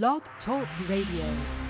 [0.00, 1.61] Blog Talk Radio.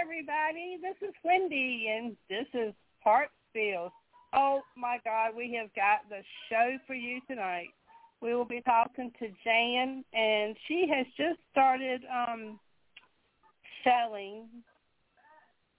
[0.00, 0.78] Everybody.
[0.82, 3.90] This is Wendy, and this is Heart Spiels.
[4.34, 7.68] Oh my God, we have got the show for you tonight.
[8.20, 12.58] We will be talking to Jan, and she has just started um,
[13.84, 14.46] selling.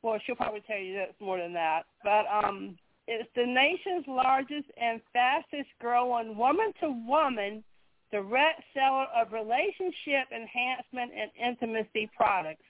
[0.01, 2.77] Well, she'll probably tell you that's more than that, but um,
[3.07, 7.63] it's the nation's largest and fastest growing woman-to-woman
[8.11, 12.63] direct seller of relationship enhancement and intimacy products.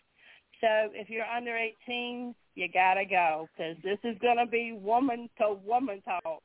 [0.62, 5.54] So if you're under 18, you gotta go because this is gonna be woman to
[5.66, 6.42] woman talk.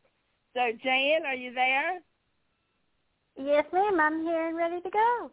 [0.54, 2.00] So Jan, are you there?
[3.36, 3.98] Yes, ma'am.
[3.98, 5.30] I'm here and ready to go.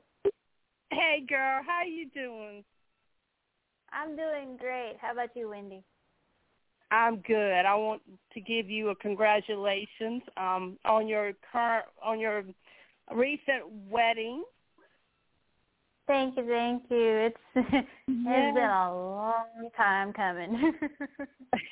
[0.92, 2.64] Hey, girl, how you doing?
[3.92, 4.96] I'm doing great.
[5.02, 5.84] How about you, Wendy?
[6.92, 7.66] I'm good.
[7.66, 8.02] I want
[8.34, 12.44] to give you a congratulations um, on your current on your
[13.14, 14.44] recent wedding.
[16.10, 17.30] Thank you, thank you.
[17.30, 20.74] It's it's been a long time coming.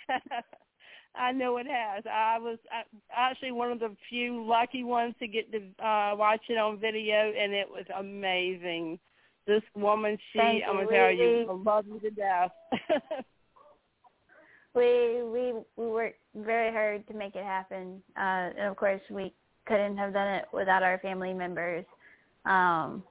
[1.16, 2.04] I know it has.
[2.06, 2.60] I was
[3.12, 7.34] actually one of the few lucky ones to get to uh, watch it on video,
[7.36, 9.00] and it was amazing.
[9.48, 12.52] This woman, she, Thank I'm gonna tell you, I love you to death.
[14.76, 19.34] we we we worked very hard to make it happen, uh, and of course we
[19.66, 21.86] couldn't have done it without our family members.
[22.46, 23.02] Um,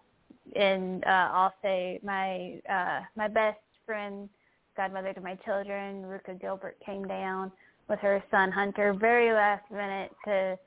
[0.54, 4.28] and uh, I'll say my uh, my best friend,
[4.76, 7.52] godmother to my children, Ruka Gilbert, came down
[7.88, 10.58] with her son Hunter very last minute to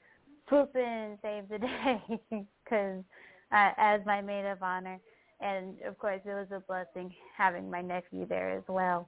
[0.48, 2.20] swoop in and save the day
[2.64, 3.04] because
[3.52, 5.00] uh, as my maid of honor,
[5.42, 9.08] and of course it was a blessing having my nephew there as well.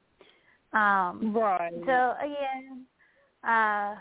[0.74, 1.72] Um, right.
[1.86, 2.86] So again,
[3.48, 3.96] uh,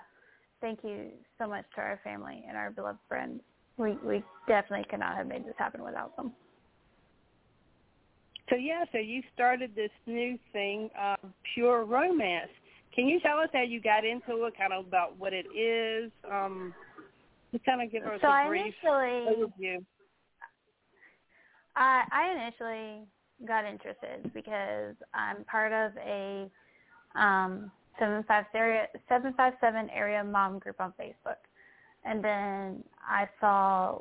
[0.61, 1.09] thank you
[1.39, 3.41] so much to our family and our beloved friends.
[3.77, 6.33] We we definitely could not have made this happen without them.
[8.51, 11.17] So yeah, so you started this new thing, uh,
[11.55, 12.51] Pure Romance.
[12.95, 16.11] Can you tell us how you got into it, kind of about what it is?
[16.31, 16.75] Um,
[17.53, 19.85] just kind of give us so a brief initially, overview.
[21.77, 23.07] I I initially
[23.47, 26.51] got interested because I'm part of a
[27.15, 31.37] um, 757 area mom group on Facebook.
[32.05, 33.99] And then I saw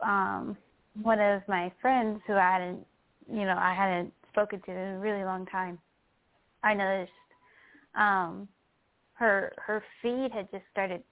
[0.00, 0.56] um,
[1.02, 2.86] one of my friends who I hadn't,
[3.30, 5.78] you know, I hadn't spoken to in a really long time.
[6.62, 7.12] I noticed
[7.94, 8.48] um,
[9.14, 11.02] her her feed had just started.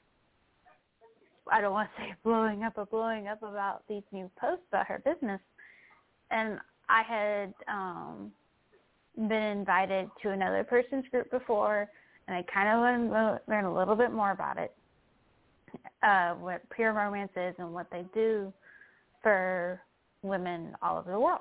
[1.51, 4.87] I don't want to say blowing up, but blowing up about these new posts about
[4.87, 5.41] her business,
[6.31, 6.59] and
[6.89, 8.33] I had um,
[9.17, 11.89] been invited to another person's group before,
[12.29, 14.75] and I kind of learned learn a little bit more about it,
[16.03, 18.53] uh, what pure romance is and what they do
[19.23, 19.81] for
[20.23, 21.41] women all over the world.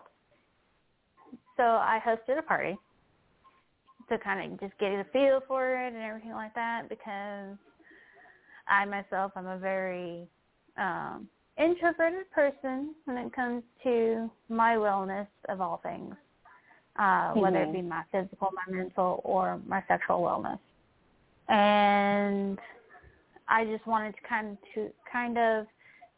[1.58, 2.78] So I hosted a party
[4.10, 7.58] to kind of just get a feel for it and everything like that because
[8.68, 10.28] I myself am a very
[10.78, 16.16] um, introverted person when it comes to my wellness of all things,
[16.98, 17.40] uh, mm-hmm.
[17.40, 20.60] whether it be my physical, my mental, or my sexual wellness.
[21.48, 22.60] And
[23.48, 25.68] I just wanted to kind of to kind of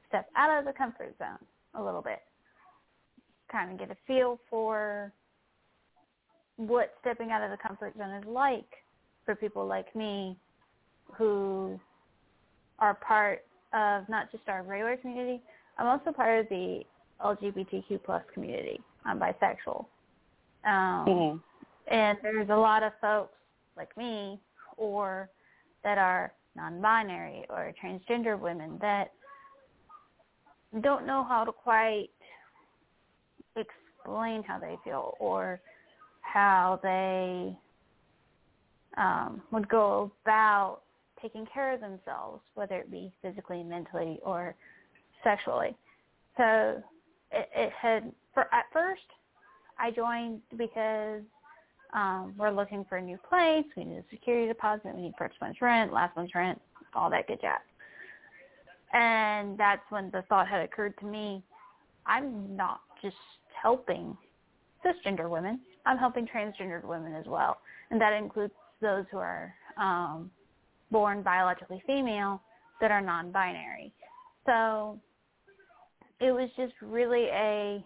[0.07, 1.37] step out of the comfort zone
[1.75, 2.19] a little bit,
[3.51, 5.11] kind of get a feel for
[6.57, 8.65] what stepping out of the comfort zone is like
[9.25, 10.35] for people like me
[11.15, 11.79] who
[12.79, 15.41] are part of not just our regular community.
[15.77, 16.81] I'm also part of the
[17.23, 18.79] LGBTQ plus community.
[19.05, 19.85] I'm bisexual.
[20.65, 21.37] Um, mm-hmm.
[21.93, 23.33] And there's a lot of folks
[23.77, 24.39] like me
[24.75, 25.29] or
[25.83, 29.13] that are non-binary or transgender women that
[30.81, 32.09] don't know how to quite
[33.55, 35.61] explain how they feel or
[36.31, 37.57] how they
[38.97, 40.81] um, would go about
[41.21, 44.55] taking care of themselves, whether it be physically, mentally, or
[45.23, 45.75] sexually.
[46.37, 46.81] So
[47.31, 49.01] it, it had, for, at first,
[49.79, 51.21] I joined because
[51.93, 53.65] um, we're looking for a new place.
[53.75, 54.93] We need a security deposit.
[54.95, 56.61] We need first month's rent, last month's rent,
[56.93, 57.59] all that good jazz.
[58.93, 61.43] And that's when the thought had occurred to me,
[62.05, 63.15] I'm not just
[63.61, 64.15] helping
[64.85, 65.59] cisgender women.
[65.87, 67.57] I'm helping transgendered women as well,
[67.91, 70.29] and that includes those who are um,
[70.91, 72.41] born biologically female
[72.81, 73.93] that are non-binary.
[74.45, 74.99] So
[76.19, 77.83] it was just really a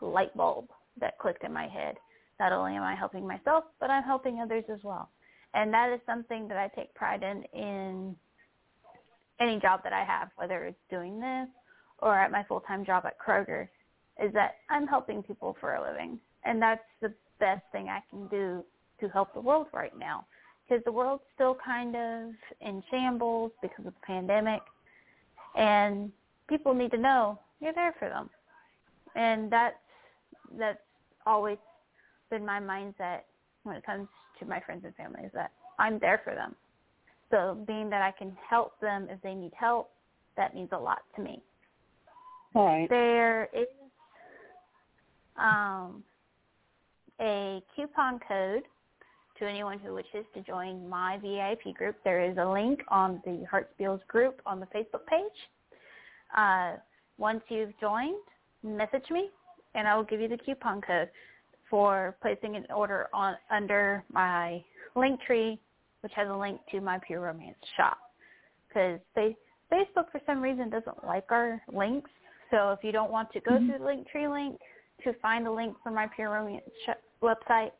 [0.00, 1.96] light bulb that clicked in my head.
[2.38, 5.10] Not only am I helping myself, but I'm helping others as well.
[5.52, 8.16] And that is something that I take pride in in
[9.40, 11.48] any job that I have, whether it's doing this
[11.98, 13.68] or at my full-time job at Kroger,
[14.22, 16.18] is that I'm helping people for a living.
[16.44, 18.64] And that's the best thing I can do
[19.00, 20.26] to help the world right now
[20.68, 22.30] because the world's still kind of
[22.60, 24.60] in shambles because of the pandemic
[25.56, 26.12] and
[26.48, 28.30] people need to know you're there for them.
[29.16, 29.76] And that's
[30.58, 30.78] that's
[31.26, 31.58] always
[32.30, 33.20] been my mindset
[33.64, 36.54] when it comes to my friends and family is that I'm there for them.
[37.30, 39.90] So being that I can help them if they need help,
[40.36, 41.40] that means a lot to me.
[42.54, 42.88] Right.
[42.88, 43.66] There is
[45.36, 46.02] um,
[47.20, 48.62] a coupon code
[49.38, 51.96] to anyone who wishes to join my VIP group.
[52.04, 55.26] There is a link on the Heartspiels group on the Facebook page.
[56.36, 56.76] Uh,
[57.18, 58.22] once you've joined,
[58.62, 59.28] message me,
[59.74, 61.08] and I will give you the coupon code
[61.68, 64.62] for placing an order on under my
[64.96, 65.58] link tree,
[66.02, 67.98] which has a link to my Pure Romance shop.
[68.68, 72.10] Because Facebook, for some reason, doesn't like our links.
[72.50, 73.72] So if you don't want to go mm-hmm.
[73.72, 74.58] to the link tree link
[75.04, 76.64] to find the link for my Pure Romance
[77.22, 77.70] website,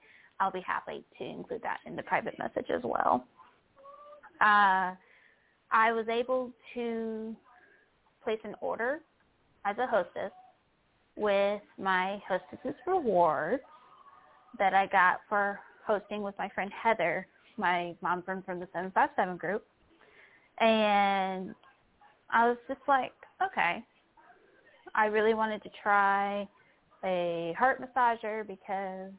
[0.41, 3.25] I'll be happy to include that in the private message as well.
[4.41, 4.95] uh,
[5.73, 7.37] I was able to
[8.25, 9.01] place an order
[9.65, 10.33] as a hostess
[11.17, 13.63] with my hostess's rewards
[14.59, 19.37] that I got for hosting with my friend Heather, my mom friend from the 757
[19.37, 19.65] group.
[20.61, 21.55] And
[22.31, 23.13] I was just like,
[23.45, 23.85] okay,
[24.95, 26.49] I really wanted to try
[27.05, 29.13] a heart massager because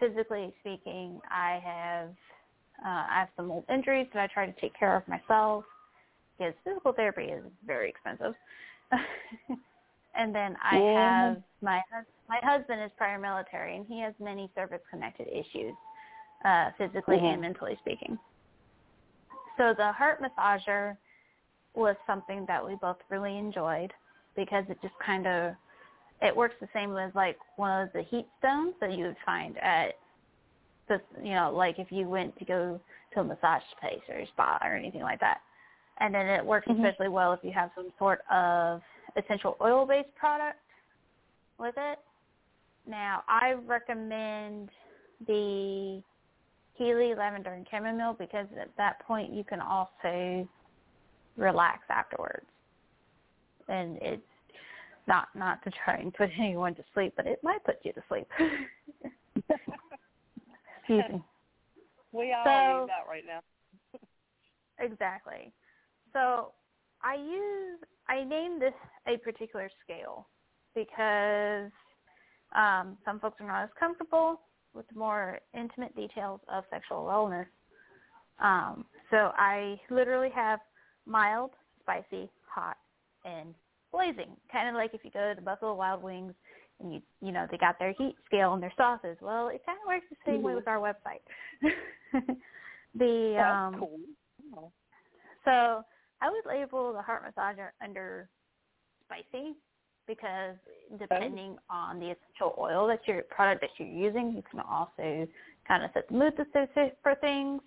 [0.00, 2.08] physically speaking, I have
[2.84, 5.64] uh, I have some old injuries that I try to take care of myself
[6.36, 8.34] because physical therapy is very expensive.
[10.14, 11.22] and then I yeah.
[11.28, 11.80] have my
[12.28, 15.74] my husband is prior military and he has many service connected issues,
[16.44, 17.26] uh, physically mm-hmm.
[17.26, 18.18] and mentally speaking.
[19.56, 20.96] So the heart massager
[21.74, 23.92] was something that we both really enjoyed
[24.36, 25.54] because it just kind of
[26.24, 29.56] it works the same as like one of the heat stones that you would find
[29.58, 29.94] at
[30.88, 32.80] the you know like if you went to go
[33.12, 35.38] to a massage place or a spa or anything like that.
[36.00, 36.84] And then it works mm-hmm.
[36.84, 38.80] especially well if you have some sort of
[39.16, 40.58] essential oil based product
[41.58, 41.98] with it.
[42.88, 44.70] Now i recommend
[45.26, 46.02] the
[46.74, 50.48] Healy lavender and chamomile because at that point you can also
[51.36, 52.46] relax afterwards.
[53.68, 54.22] And it's
[55.06, 58.02] not not to try and put anyone to sleep, but it might put you to
[58.08, 58.26] sleep.
[60.78, 61.22] Excuse me.
[62.12, 63.40] We all so, need that right now.
[64.78, 65.52] exactly.
[66.12, 66.52] So
[67.02, 68.72] I use I named this
[69.08, 70.28] a particular scale
[70.76, 71.72] because
[72.54, 74.40] um, some folks are not as comfortable
[74.74, 77.46] with the more intimate details of sexual wellness.
[78.40, 80.60] Um, so I literally have
[81.06, 81.50] mild,
[81.82, 82.76] spicy, hot,
[83.24, 83.54] and
[83.94, 84.36] blazing.
[84.50, 86.34] Kind of like if you go to the Buffalo Wild Wings
[86.80, 89.16] and you you know they got their heat scale and their sauces.
[89.20, 90.46] Well, it kind of works the same mm-hmm.
[90.46, 91.22] way with our website.
[92.94, 94.00] the That's um, cool.
[94.56, 94.72] Oh.
[95.44, 95.84] So
[96.20, 98.28] I would label the heart massager under
[99.06, 99.54] spicy
[100.06, 100.56] because
[100.98, 101.74] depending oh.
[101.74, 105.26] on the essential oil that your product that you're using, you can also
[105.66, 106.34] kind of set the mood
[107.02, 107.60] for things.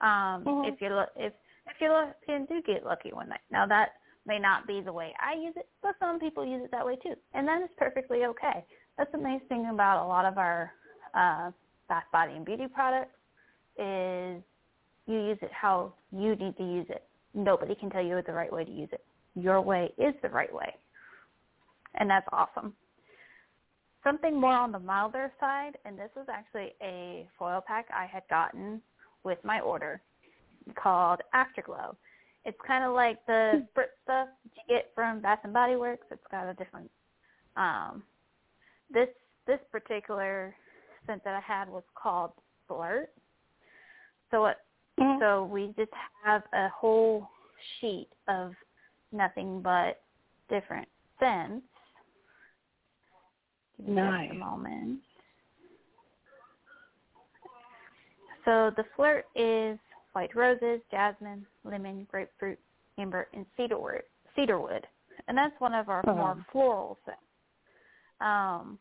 [0.00, 0.72] Um, mm-hmm.
[0.72, 1.32] If you if
[1.66, 3.90] if you if you do get lucky one night, now that
[4.26, 6.96] may not be the way I use it, but some people use it that way
[6.96, 8.64] too, and that is perfectly okay.
[8.98, 10.72] That's the nice thing about a lot of our
[11.14, 11.50] uh,
[11.88, 13.14] bath, body, and beauty products
[13.78, 14.42] is
[15.06, 17.04] you use it how you need to use it.
[17.34, 19.04] Nobody can tell you the right way to use it.
[19.34, 20.74] Your way is the right way,
[21.94, 22.74] and that's awesome.
[24.02, 28.22] Something more on the milder side, and this was actually a foil pack I had
[28.30, 28.80] gotten
[29.24, 30.00] with my order
[30.74, 31.96] called Afterglow
[32.46, 33.58] it's kind of like the hmm.
[33.78, 36.06] spritz stuff that you get from Bath and Body Works.
[36.10, 36.90] It's got a different.
[37.56, 38.02] Um,
[38.90, 39.08] this
[39.46, 40.54] this particular
[41.06, 42.30] scent that I had was called
[42.68, 43.10] Flirt.
[44.30, 44.56] So it
[44.98, 45.20] mm-hmm.
[45.20, 45.90] so we just
[46.24, 47.28] have a whole
[47.80, 48.52] sheet of
[49.12, 50.02] nothing but
[50.48, 50.86] different
[51.18, 51.66] scents.
[53.78, 54.28] Give me nice.
[54.28, 55.00] just a moment.
[58.44, 59.78] So the flirt is
[60.16, 62.58] white roses, jasmine, lemon, grapefruit,
[62.98, 64.00] amber, and cedarwood.
[64.34, 64.86] Cedarwood,
[65.28, 66.14] and that's one of our uh-huh.
[66.14, 67.20] more floral scents.
[68.22, 68.78] Um,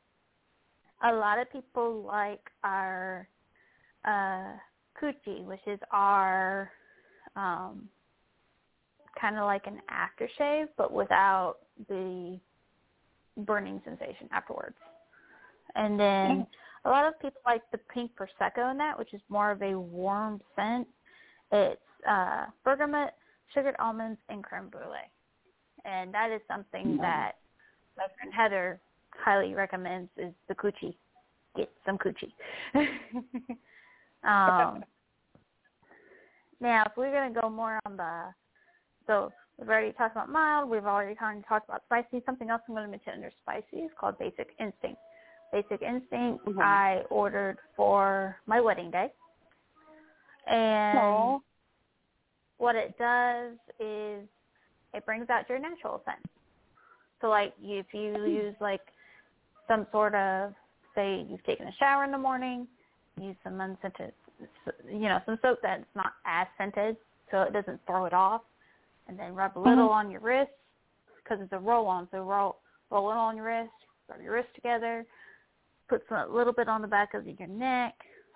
[1.04, 3.28] a lot of people like our
[4.06, 4.54] uh,
[4.98, 6.72] coochie, which is our
[7.36, 7.90] um,
[9.20, 11.56] kind of like an aftershave, but without
[11.90, 12.40] the
[13.40, 14.78] burning sensation afterwards.
[15.76, 16.88] And then mm-hmm.
[16.88, 19.78] a lot of people like the pink prosecco in that, which is more of a
[19.78, 20.88] warm scent.
[21.52, 23.14] It's uh, bergamot,
[23.54, 25.10] sugared almonds, and creme brulee.
[25.86, 27.02] And that is something mm-hmm.
[27.02, 27.34] that
[27.98, 28.80] my friend Heather
[29.12, 30.96] highly recommends is the coochie.
[31.56, 32.34] Get some coochie.
[34.24, 34.84] um,
[36.60, 38.24] now, if we're going to go more on the,
[39.08, 42.24] so we've already talked about mild, we've already kind of talked about spicy.
[42.26, 45.00] Something else I'm going to mention under spicy is called Basic Instinct.
[45.54, 46.60] Basic Instinct mm-hmm.
[46.60, 49.14] I ordered for my wedding day.
[50.48, 51.40] And Aww.
[52.58, 54.28] what it does is
[54.94, 56.20] it brings out your natural scent.
[57.22, 58.30] So like if you hmm.
[58.30, 58.82] use like
[59.68, 60.54] some sort of
[60.94, 62.68] say you've taken a shower in the morning,
[63.20, 64.14] use some unscented,
[64.88, 66.98] you know, some soap that's not as scented
[67.32, 68.42] so it doesn't throw it off,
[69.08, 69.94] and then rub a little mm-hmm.
[69.94, 70.52] on your wrist
[71.24, 72.08] because it's a roll-on.
[72.12, 72.58] So roll
[72.92, 73.72] roll it on your wrist,
[74.10, 75.06] rub your wrist together,
[75.90, 77.96] put some, a little bit on the back of your neck.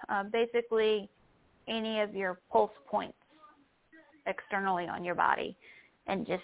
[0.09, 1.09] Uh, basically,
[1.69, 3.17] any of your pulse points
[4.27, 5.55] externally on your body
[6.07, 6.43] and just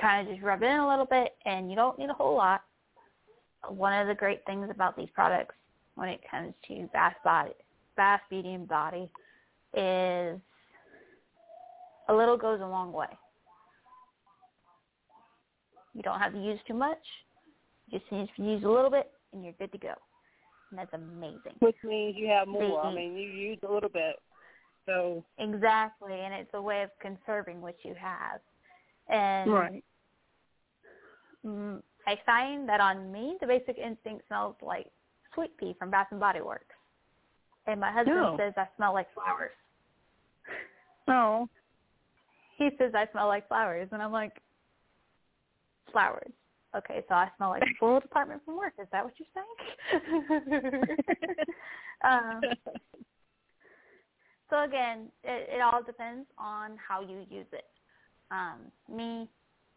[0.00, 2.36] kind of just rub it in a little bit and you don't need a whole
[2.36, 2.62] lot.
[3.68, 5.54] One of the great things about these products
[5.94, 7.52] when it comes to bath body,
[7.96, 9.08] bath beauty and body
[9.74, 10.38] is
[12.08, 13.06] a little goes a long way.
[15.94, 16.98] You don't have to use too much.
[17.88, 19.94] You just need to use a little bit, and you're good to go.
[20.72, 21.54] That's amazing.
[21.60, 22.80] Which means you have more.
[22.80, 24.16] I mean, you use a little bit.
[24.84, 28.40] So Exactly, and it's a way of conserving what you have.
[29.08, 29.84] And right.
[31.44, 34.86] mm, I find that on me, the Basic Instinct smells like
[35.34, 36.74] Sweet Pea from Bath and Body Works,
[37.66, 38.36] and my husband Oh.
[38.36, 39.50] says I smell like flowers.
[41.08, 41.48] Oh,
[42.58, 44.40] He says I smell like flowers, and I'm like,
[45.92, 46.32] flowers.
[46.76, 48.74] Okay, so I smell like the floral department from work.
[48.80, 49.28] Is that what you're
[50.72, 50.84] saying?
[52.04, 52.42] um,
[54.50, 57.64] so again, it, it all depends on how you use it.
[58.30, 59.28] Um, me,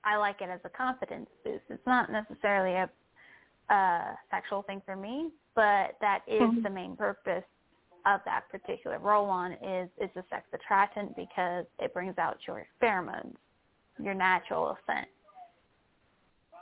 [0.04, 1.64] I like it as a confidence boost.
[1.70, 6.64] It's not necessarily a, a sexual thing for me, but that is Mhm.
[6.64, 7.44] the main purpose
[8.06, 13.36] of that particular roll-on is it's a sex attractant because it brings out your pheromones,
[14.02, 15.08] your natural scent.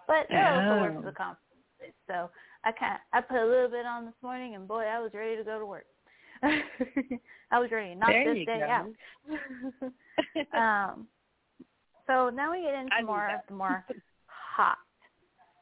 [0.08, 1.10] But it also works Oh.
[1.10, 1.94] a confidence boost.
[2.08, 2.30] So
[2.64, 5.36] I kind I put a little bit on this morning, and boy, I was ready
[5.36, 5.86] to go to work.
[6.44, 8.66] I was ready to knock There this day go.
[10.54, 10.94] out.
[10.94, 11.08] um,
[12.06, 13.86] so now we get into I more of the more
[14.28, 14.78] hot.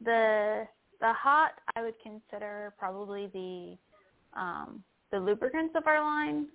[0.04, 0.68] The
[1.02, 3.78] the hot I would consider probably the
[4.40, 6.48] um, the lubricants of our line.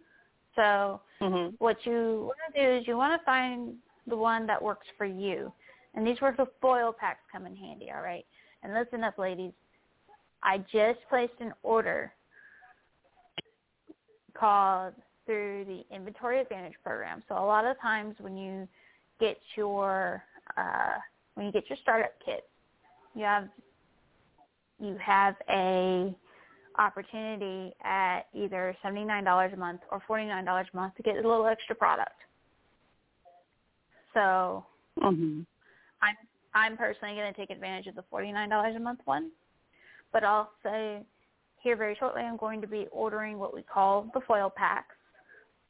[0.55, 1.55] So mhm.
[1.59, 3.75] what you want to do is you want to find
[4.07, 5.53] the one that works for you.
[5.95, 8.25] And these where the foil packs come in handy, all right?
[8.63, 9.53] And listen up, ladies.
[10.43, 12.13] I just placed an order
[14.35, 14.95] called
[15.27, 17.23] through the Inventory Advantage program.
[17.29, 18.69] So a lot of times when you
[19.19, 20.23] get your
[20.57, 20.95] uh,
[21.35, 22.49] when you get your startup kit,
[23.15, 23.49] you have
[24.79, 26.15] you have a
[26.79, 31.75] opportunity at either $79 a month or $49 a month to get a little extra
[31.75, 32.19] product.
[34.15, 34.65] So
[34.99, 35.47] Mhm.
[36.55, 39.31] I'm personally going to take advantage of the $49 a month one,
[40.13, 41.05] but also
[41.63, 44.97] here very shortly I'm going to be ordering what we call the foil packs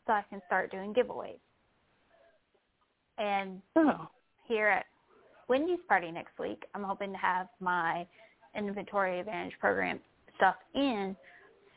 [0.06, 1.38] so I can start doing giveaways.
[3.18, 4.08] And Oh.
[4.46, 4.86] here at
[5.48, 8.06] Wendy's party next week, I'm hoping to have my
[8.54, 10.00] inventory advantage program
[10.36, 11.14] stuff in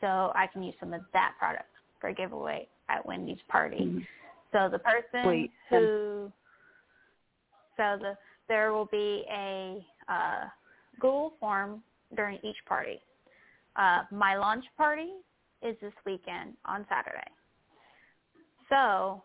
[0.00, 1.68] so I can use some of that product
[2.00, 3.78] for a giveaway at Wendy's party.
[3.78, 4.06] Mhm.
[4.52, 5.52] So the person Sweet.
[5.68, 6.32] who
[7.76, 8.16] so the
[8.48, 10.44] there will be a uh,
[11.00, 11.82] Google form
[12.16, 13.00] during each party.
[13.76, 15.10] Uh, my launch party
[15.62, 17.30] is this weekend on Saturday.
[18.68, 19.22] So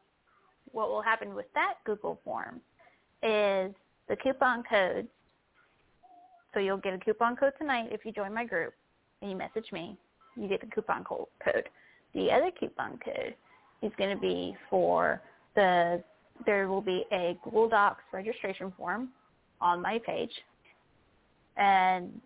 [0.71, 2.61] what will happen with that Google form
[3.21, 3.73] is
[4.07, 5.07] the coupon codes.
[6.53, 8.73] So you'll get a coupon code tonight if you join my group
[9.21, 9.97] and you message me.
[10.35, 11.69] You get the coupon code.
[12.15, 13.35] The other coupon code
[13.81, 15.21] is going to be for
[15.55, 16.03] the
[16.45, 19.09] there will be a Google Docs registration form
[19.61, 20.31] on my page,
[21.57, 22.21] and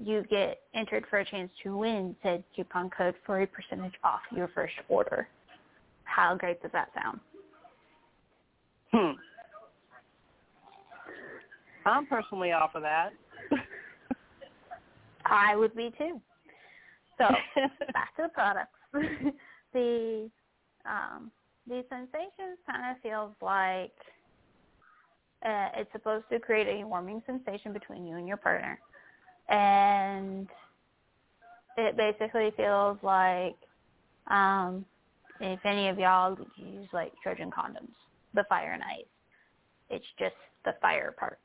[0.00, 4.20] you get entered for a chance to win said coupon code for a percentage off
[4.34, 5.26] your first order.
[6.04, 7.20] How great does that sound?
[8.92, 9.18] Hmm.
[11.84, 13.10] I'm personally off of that.
[15.26, 16.20] I would be too.
[17.18, 17.24] So
[17.92, 18.70] back to the products.
[19.72, 20.30] the
[20.86, 21.30] um,
[21.68, 23.92] the sensations kind of feels like
[25.44, 28.80] uh, it's supposed to create a warming sensation between you and your partner,
[29.48, 30.48] and
[31.76, 33.56] it basically feels like
[34.28, 34.84] um,
[35.40, 37.94] if any of y'all use like Trojan condoms,
[38.34, 39.04] the fire and ice.
[39.90, 41.38] It's just the fire part,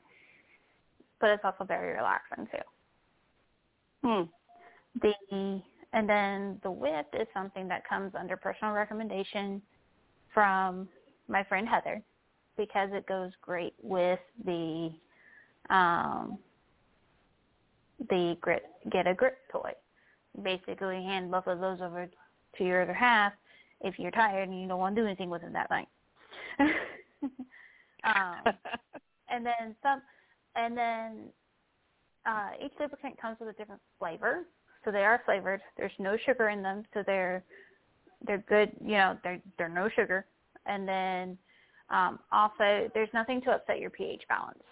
[1.20, 4.08] but it's also very relaxing too.
[4.08, 4.22] Hmm.
[5.00, 9.62] The and then the whip is something that comes under personal recommendation
[10.34, 10.88] from
[11.28, 12.02] my friend Heather
[12.56, 14.90] because it goes great with the
[15.70, 16.38] um
[18.10, 19.72] the grit get a grip toy.
[20.42, 22.08] Basically hand both of those over
[22.58, 23.32] to your other half
[23.80, 25.88] if you're tired and you don't want to do anything with it that night.
[28.04, 28.42] um
[29.30, 30.02] and then some
[30.56, 31.30] and then
[32.26, 34.44] uh, each lubricant comes with a different flavor,
[34.84, 35.60] so they are flavored.
[35.76, 37.44] There's no sugar in them, so they're
[38.26, 38.70] they're good.
[38.84, 40.26] You know, they're they're no sugar,
[40.66, 41.38] and then
[41.90, 44.62] um, also there's nothing to upset your pH balance.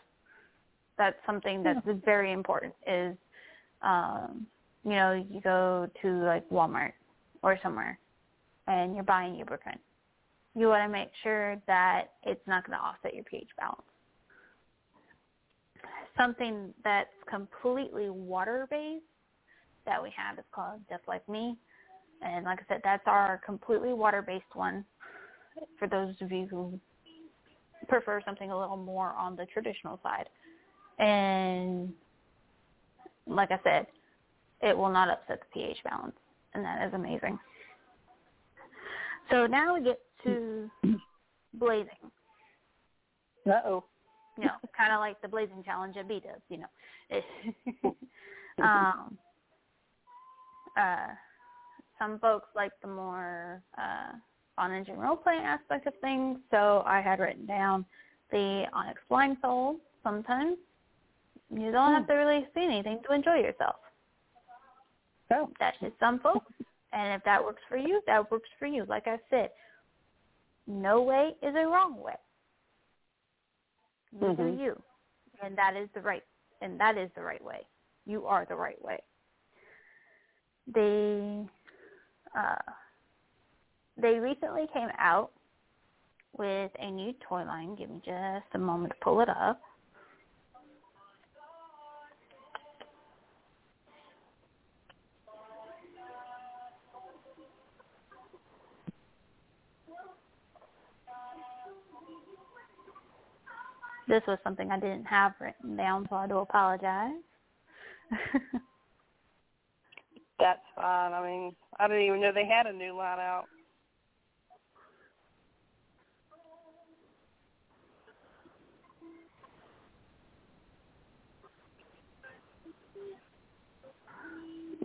[0.99, 2.75] That's something that's very important.
[2.87, 3.17] Is
[3.83, 4.47] um,
[4.85, 6.93] you know you go to like Walmart
[7.43, 7.99] or somewhere,
[8.67, 9.81] and you're buying lubricant.
[10.55, 13.83] You want to make sure that it's not going to offset your pH balance
[16.17, 19.05] something that's completely water based
[19.87, 21.57] that we have is called Just Like Me.
[22.23, 24.85] And like I said, that's our completely water based one
[25.79, 26.79] for those of you who
[27.89, 30.29] prefer something a little more on the traditional side.
[30.99, 31.93] And
[33.27, 33.87] like I said,
[34.61, 36.17] it will not upset the pH balance,
[36.55, 37.39] and that is amazing.
[39.31, 40.71] So now we get to
[41.55, 41.89] blazing.
[43.47, 43.85] Uh oh.
[44.39, 46.41] You know, kind of like the blazing challenge at B does.
[46.49, 47.91] You know,
[48.63, 49.19] um,
[50.77, 51.09] uh,
[52.03, 54.12] some folks like the more uh,
[54.59, 56.38] on engine role playing aspect of things.
[56.51, 57.85] So I had written down
[58.31, 59.77] the Onyx blindfold.
[60.03, 60.57] Sometimes
[61.51, 63.77] you don't have to really see anything to enjoy yourself.
[65.33, 65.51] Oh.
[65.61, 66.53] That's just some folks.
[66.93, 68.85] And if that works for you, that works for you.
[68.88, 69.51] Like I said,
[70.67, 72.15] no way is a wrong way.
[74.12, 74.57] You mm-hmm.
[74.57, 74.83] do you.
[75.43, 76.23] And that is the right
[76.61, 77.61] and that is the right way.
[78.07, 78.99] You are the right way.
[80.73, 81.45] They
[82.37, 82.73] uh
[84.01, 85.31] they recently came out
[86.37, 87.77] with a new toy line.
[87.77, 89.61] Give me just a moment to pull it up.
[104.09, 107.12] This was something I didn't have written down, so I do apologize.
[110.43, 111.13] That's fine.
[111.13, 113.45] I mean, I didn't even know they had a new line out.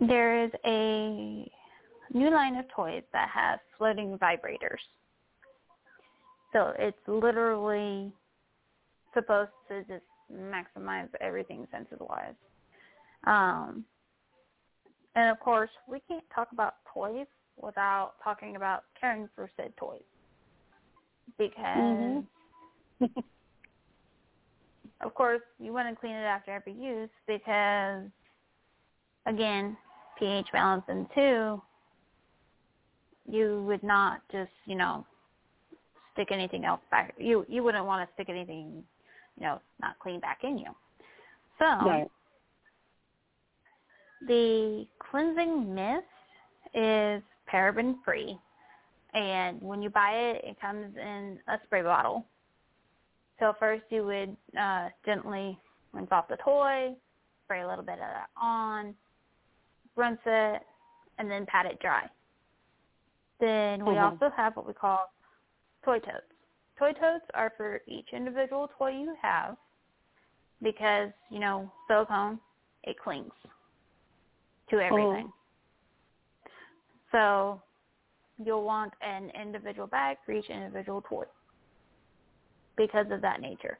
[0.00, 1.50] There is a
[2.14, 4.78] new line of toys that has floating vibrators.
[6.52, 8.12] So it's literally
[9.12, 12.34] supposed to just maximize everything senses wise.
[13.26, 13.84] Um,
[15.14, 17.26] and of course, we can't talk about toys
[17.60, 20.00] without talking about caring for said toys
[21.38, 21.54] because,
[23.00, 23.04] mm-hmm.
[25.00, 28.04] of course, you want to clean it after every use because,
[29.26, 29.76] again,
[30.18, 31.60] pH balance and two,
[33.30, 35.04] you would not just you know
[36.12, 37.14] stick anything else back.
[37.18, 38.82] You you wouldn't want to stick anything
[39.38, 40.70] you know, not clean back in you.
[41.58, 42.10] So right.
[44.26, 46.04] The cleansing mist
[46.74, 48.38] is paraben free
[49.14, 52.26] and when you buy it it comes in a spray bottle.
[53.38, 55.58] So first you would uh, gently
[55.92, 56.94] rinse off the toy,
[57.44, 58.94] spray a little bit of that on,
[59.96, 60.62] rinse it,
[61.18, 62.04] and then pat it dry.
[63.40, 64.22] Then we mm-hmm.
[64.22, 65.10] also have what we call
[65.84, 66.26] toy totes.
[66.78, 69.56] Toy totes are for each individual toy you have
[70.62, 72.38] because, you know, silicone,
[72.84, 73.32] it clings
[74.70, 75.30] to everything.
[75.30, 76.50] Oh.
[77.12, 77.62] So
[78.44, 81.24] you'll want an individual bag for each individual toy
[82.76, 83.78] because of that nature.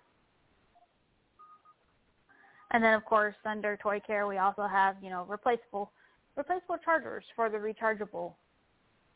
[2.70, 5.92] And then of course under toy care we also have, you know, replaceable
[6.36, 8.34] replaceable chargers for the rechargeable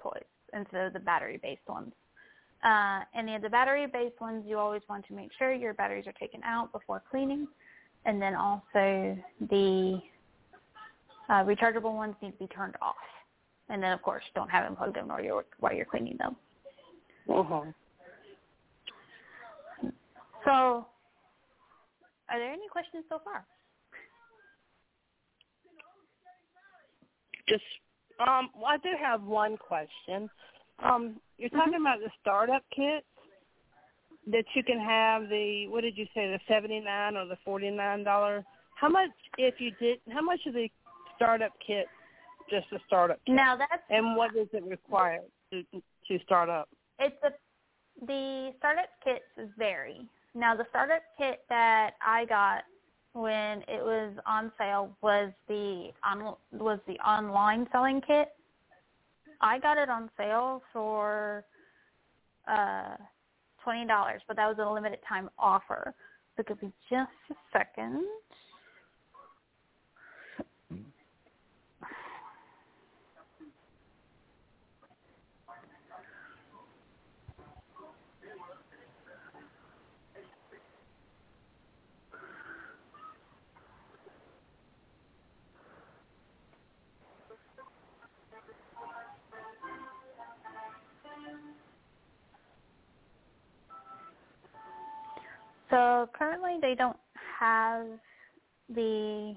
[0.02, 1.92] toys instead of the battery based ones.
[2.62, 6.12] Uh, any of the battery-based ones, you always want to make sure your batteries are
[6.12, 7.48] taken out before cleaning.
[8.04, 9.18] And then also
[9.50, 10.00] the
[11.32, 12.94] uh, rechargeable ones need to be turned off.
[13.70, 16.36] And then, of course, don't have them plugged in while you're, while you're cleaning them.
[17.28, 17.62] Uh-huh.
[20.44, 20.50] So,
[22.28, 23.46] are there any questions so far?
[27.48, 27.62] Just,
[28.20, 30.28] um, well, I do have one question.
[30.84, 31.86] Um, you're talking mm-hmm.
[31.86, 33.06] about the startup kits
[34.30, 37.70] that you can have the what did you say the seventy nine or the forty
[37.70, 38.44] nine dollar?
[38.76, 39.98] How much if you did?
[40.12, 40.68] How much is the
[41.22, 41.87] startup kit?
[42.50, 43.35] Just a startup kit.
[43.35, 45.20] Now that's and what does it require
[45.52, 46.68] to to start up?
[46.98, 47.30] It's a
[48.06, 50.06] the startup kits vary.
[50.35, 52.64] Now the startup kit that I got
[53.12, 58.28] when it was on sale was the on was the online selling kit
[59.42, 61.44] I got it on sale for
[62.48, 62.96] uh
[63.62, 65.94] twenty dollars, but that was a limited time offer.
[66.37, 68.04] So give me just a second.
[95.72, 96.98] So currently they don't
[97.40, 97.87] have
[98.68, 99.35] the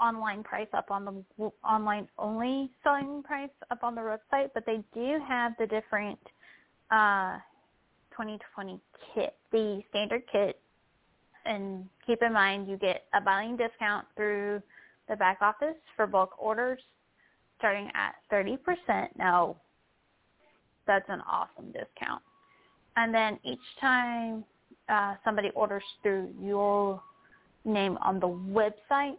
[0.00, 1.04] online price up on
[1.38, 6.18] the online only selling price up on the website, but they do have the different
[6.90, 7.38] uh,
[8.10, 8.80] 2020
[9.14, 10.58] kit, the standard kit.
[11.44, 14.60] And keep in mind, you get a buying discount through
[15.08, 16.80] the back office for bulk orders
[17.58, 18.58] starting at 30%.
[19.16, 19.56] Now,
[20.86, 22.22] that's an awesome discount.
[22.96, 24.44] And then each time
[24.88, 27.02] uh, somebody orders through your
[27.64, 29.16] name on the website,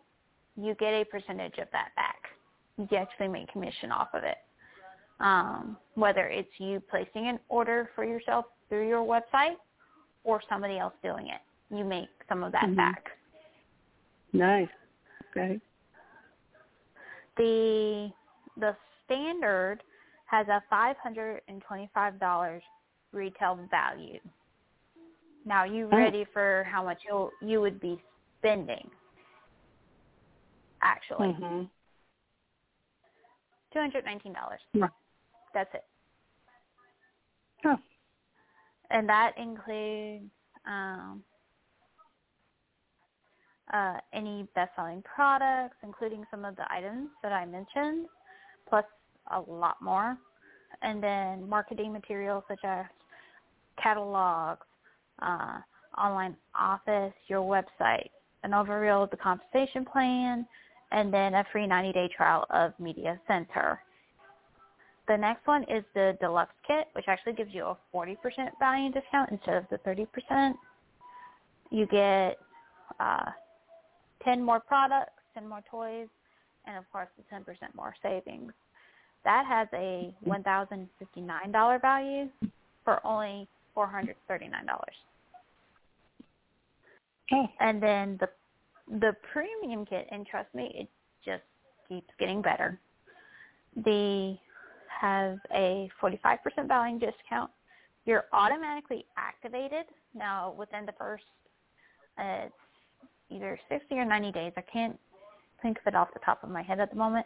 [0.55, 2.17] you get a percentage of that back.
[2.77, 4.37] You actually make commission off of it.
[5.19, 9.55] Um, whether it's you placing an order for yourself through your website
[10.23, 11.41] or somebody else doing it,
[11.75, 12.75] you make some of that Mhm.
[12.77, 13.11] back.
[14.33, 14.69] Nice.
[15.31, 15.59] Okay.
[17.37, 18.11] The
[18.57, 19.83] the standard
[20.25, 22.63] has a five hundred and twenty five dollars
[23.11, 24.19] retail value.
[25.45, 25.97] Now, you Oh.
[25.97, 28.01] ready for how much you you would be
[28.39, 28.89] spending?
[30.81, 31.69] Actually, Mhm.
[33.71, 34.61] two hundred nineteen dollars.
[34.73, 34.91] Right.
[35.53, 35.85] That's it,
[37.65, 37.77] Oh.
[38.91, 40.29] and that includes
[40.65, 41.23] um,
[43.73, 48.07] uh, any best-selling products, including some of the items that I mentioned,
[48.67, 48.85] plus
[49.31, 50.17] a lot more,
[50.81, 52.85] and then marketing materials such as
[53.77, 54.65] catalogs,
[55.21, 55.59] uh,
[55.97, 58.09] online office, your website,
[58.43, 60.45] an overview of the compensation plan,
[60.91, 63.79] and then a free 90-day trial of Media Center.
[65.07, 68.15] The next one is the deluxe kit, which actually gives you a 40%
[68.59, 70.53] value discount instead of the 30%.
[71.71, 72.37] You get
[72.99, 73.31] uh,
[74.23, 76.07] 10 more products, 10 more toys,
[76.65, 77.43] and of course the 10%
[77.75, 78.51] more savings.
[79.25, 82.29] That has a $1,059 value
[82.83, 84.13] for only $439.
[87.31, 87.47] Oh.
[87.59, 88.29] And then the
[88.99, 90.89] the premium kit, and trust me, it
[91.23, 91.43] just
[91.87, 92.79] keeps getting better.
[93.75, 94.39] They
[94.87, 97.51] have a 45% buying discount.
[98.05, 101.23] You're automatically activated now within the first
[102.19, 102.53] uh, it's
[103.29, 104.51] either 60 or 90 days.
[104.57, 104.99] I can't
[105.61, 107.25] think of it off the top of my head at the moment.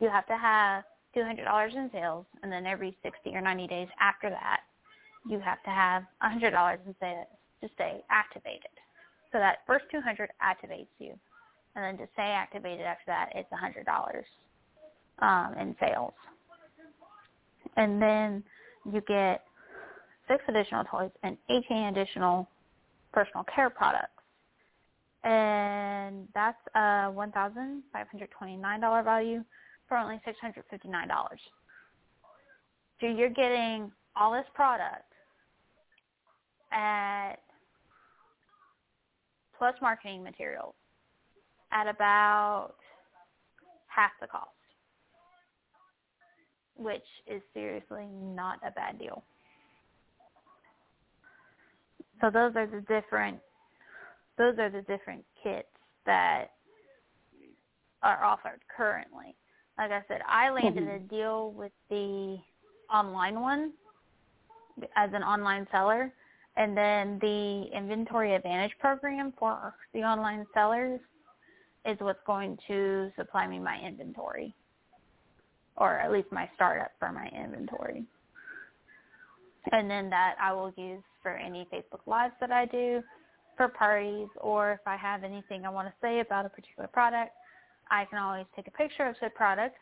[0.00, 0.84] You have to have
[1.16, 4.60] $200 in sales, and then every 60 or 90 days after that,
[5.28, 7.26] you have to have $100 in sales
[7.62, 8.70] to stay activated.
[9.32, 11.14] So that first 200 activates you,
[11.76, 13.84] and then to stay activated after that, it's $100
[15.20, 16.14] um, in sales.
[17.76, 18.42] And then
[18.90, 19.44] you get
[20.26, 22.48] six additional toys and 18 additional
[23.12, 24.08] personal care products.
[25.22, 29.44] And that's a $1,529 value
[29.86, 31.06] for only $659.
[33.00, 35.09] So you're getting all this product
[36.72, 37.36] at
[39.58, 40.74] plus marketing materials
[41.72, 42.74] at about
[43.88, 44.48] half the cost,
[46.76, 49.22] which is seriously not a bad deal.
[52.20, 53.38] So those are the different
[54.38, 55.68] those are the different kits
[56.06, 56.52] that
[58.02, 59.36] are offered currently.
[59.76, 61.14] Like I said, I landed a mm-hmm.
[61.14, 62.38] deal with the
[62.92, 63.72] online one
[64.96, 66.12] as an online seller
[66.56, 71.00] and then the inventory advantage program for the online sellers
[71.86, 74.54] is what's going to supply me my inventory
[75.76, 78.04] or at least my startup for my inventory.
[79.72, 83.02] And then that I will use for any Facebook Lives that I do,
[83.56, 87.32] for parties, or if I have anything I want to say about a particular product,
[87.90, 89.76] I can always take a picture of said product,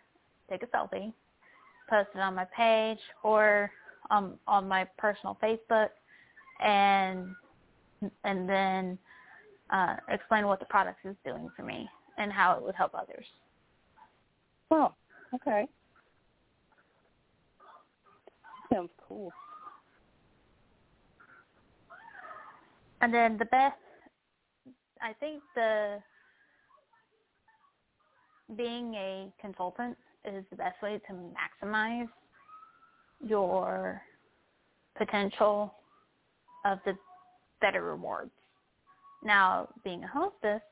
[0.51, 1.13] take a selfie,
[1.89, 3.71] post it on my page or
[4.11, 5.89] um, on my personal Facebook,
[6.61, 7.35] and
[8.25, 8.99] and then
[9.71, 13.25] uh, explain what the product is doing for me and how it would help others.
[14.71, 14.93] Oh,
[15.35, 15.67] okay.
[18.73, 19.33] Sounds cool.
[23.01, 23.77] And then the best,
[25.01, 25.99] I think the
[28.57, 32.09] being a consultant is the best way to maximize
[33.21, 34.03] your
[34.97, 35.75] potential
[36.65, 36.97] of the
[37.61, 38.31] better rewards.
[39.23, 40.63] Now, being a hostess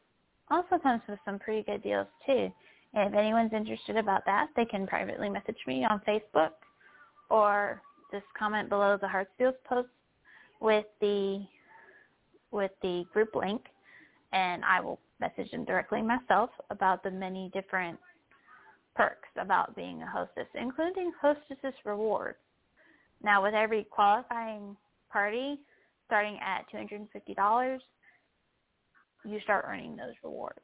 [0.50, 2.50] also comes with some pretty good deals too.
[2.94, 6.50] And if anyone's interested about that, they can privately message me on Facebook
[7.30, 9.88] or just comment below the Heart Spiels post
[10.60, 11.44] with the
[12.52, 13.62] with the group link
[14.32, 17.98] and I will message them directly myself about the many different
[18.94, 22.38] perks about being a hostess, including hostess's rewards.
[23.22, 24.76] Now with every qualifying
[25.10, 25.58] party
[26.06, 27.78] starting at $250,
[29.24, 30.60] you start earning those rewards.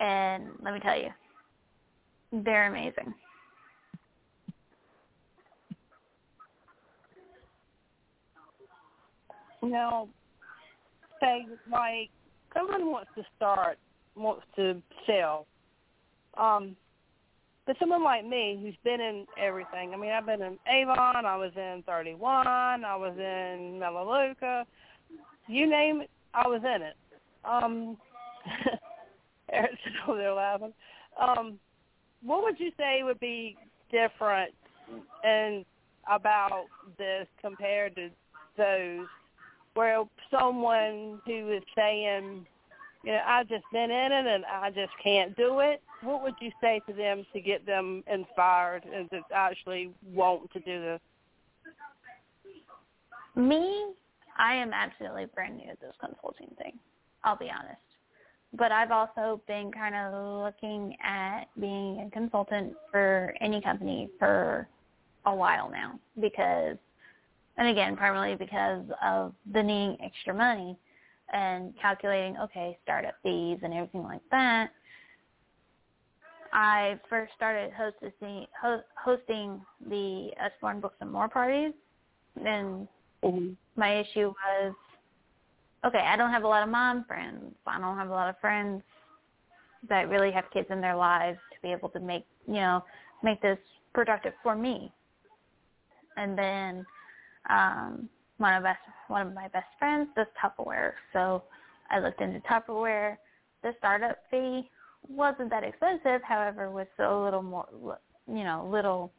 [0.00, 1.10] And let me tell you,
[2.32, 3.14] they're amazing.
[9.62, 10.08] Now,
[11.20, 12.10] say like
[12.52, 13.78] someone wants to start,
[14.16, 15.46] wants to sell,
[16.36, 16.76] um,
[17.66, 19.92] but someone like me who's been in everything.
[19.94, 24.66] I mean, I've been in Avon, I was in 31, I was in Melaleuca,
[25.48, 26.96] you name it, I was in it.
[27.44, 27.96] Um,
[29.52, 29.76] Eric's
[30.08, 30.72] over there laughing.
[31.20, 31.58] Um,
[32.22, 33.56] what would you say would be
[33.90, 34.54] different
[35.24, 35.64] and
[36.10, 36.64] about
[36.98, 38.08] this compared to
[38.56, 39.06] those
[39.74, 42.46] where someone who is saying,
[43.04, 46.34] you know, I've just been in it and I just can't do it, what would
[46.40, 51.00] you say to them to get them inspired and to actually want to do this?
[53.34, 53.92] Me,
[54.38, 56.78] I am absolutely brand new at this consulting thing.
[57.24, 57.80] I'll be honest.
[58.54, 64.68] But I've also been kind of looking at being a consultant for any company for
[65.24, 66.76] a while now because
[67.58, 70.76] and again, primarily because of the needing extra money
[71.32, 74.70] and calculating, okay, startup fees and everything like that.
[76.52, 78.46] I first started hosting
[79.02, 81.72] hosting the Usborne Books and More parties,
[82.36, 82.86] and
[83.24, 83.52] mm-hmm.
[83.76, 84.74] my issue was,
[85.86, 87.54] okay, I don't have a lot of mom friends.
[87.66, 88.82] I don't have a lot of friends
[89.88, 92.84] that really have kids in their lives to be able to make you know
[93.22, 93.58] make this
[93.94, 94.92] productive for me.
[96.18, 96.84] And then
[97.48, 98.08] um,
[98.42, 101.44] one of best one of my best friends does Tupperware, so
[101.90, 103.16] I looked into Tupperware.
[103.62, 104.68] The startup fee
[105.08, 109.12] wasn't that expensive, however, was a little more, you know, little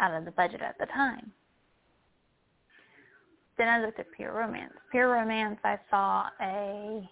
[0.00, 1.30] out of the budget at the time.
[3.56, 4.72] Then I looked at Pure Romance.
[4.90, 7.08] Pure Romance, I saw a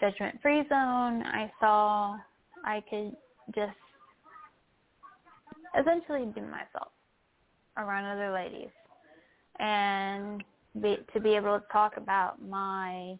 [0.00, 1.22] judgment-free zone.
[1.22, 2.16] I saw
[2.64, 3.14] I could
[3.54, 3.76] just
[5.78, 6.92] essentially be myself
[7.76, 8.70] around other ladies
[9.58, 10.42] and
[10.80, 13.18] be, to be able to talk about my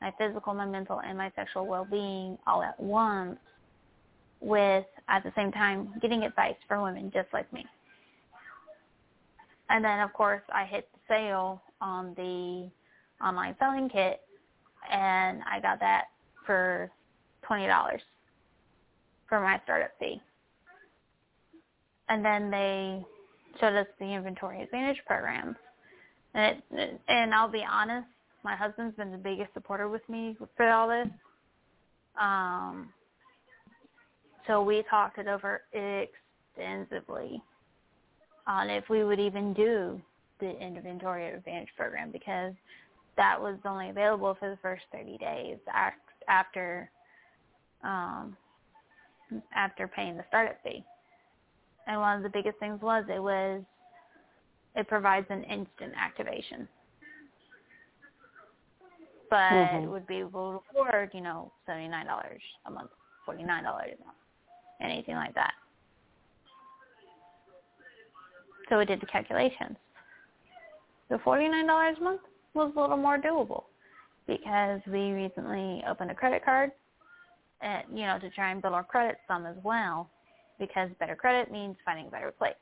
[0.00, 3.36] my physical, my mental, and my sexual well-being all at once
[4.40, 7.64] with at the same time getting advice for women just like me.
[9.70, 12.70] And then of course I hit the sale on the
[13.24, 14.20] online selling kit
[14.90, 16.04] and I got that
[16.46, 16.90] for
[17.42, 18.00] twenty dollars
[19.28, 20.20] for my startup fee.
[22.08, 23.04] And then they
[23.60, 25.56] showed us the inventory advantage programs
[26.34, 28.06] and it, and I'll be honest,
[28.44, 31.08] my husband's been the biggest supporter with me for all this.
[32.20, 32.88] Um,
[34.46, 37.42] so we talked it over extensively
[38.46, 40.00] on if we would even do
[40.40, 42.54] the inventory advantage program because
[43.16, 45.58] that was only available for the first 30 days
[46.28, 46.90] after
[47.84, 48.36] um,
[49.54, 50.82] after paying the startup fee.
[51.86, 53.62] And one of the biggest things was it was
[54.78, 56.68] it provides an instant activation.
[59.28, 59.84] But mm-hmm.
[59.84, 62.90] it would be able to afford, you know, seventy nine dollars a month,
[63.26, 64.16] forty nine dollars a month,
[64.80, 65.52] anything like that.
[68.68, 69.76] So we did the calculations.
[71.10, 72.20] The forty nine dollars a month
[72.54, 73.64] was a little more doable
[74.26, 76.70] because we recently opened a credit card
[77.60, 80.08] and you know, to try and build our credit some as well
[80.58, 82.54] because better credit means finding a better place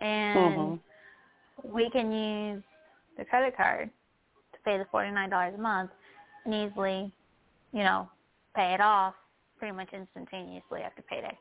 [0.00, 1.72] and mm-hmm.
[1.72, 2.62] we can use
[3.16, 3.90] the credit card
[4.52, 5.90] to pay the forty nine dollars a month
[6.44, 7.12] and easily,
[7.72, 8.08] you know,
[8.54, 9.14] pay it off
[9.58, 11.36] pretty much instantaneously after payday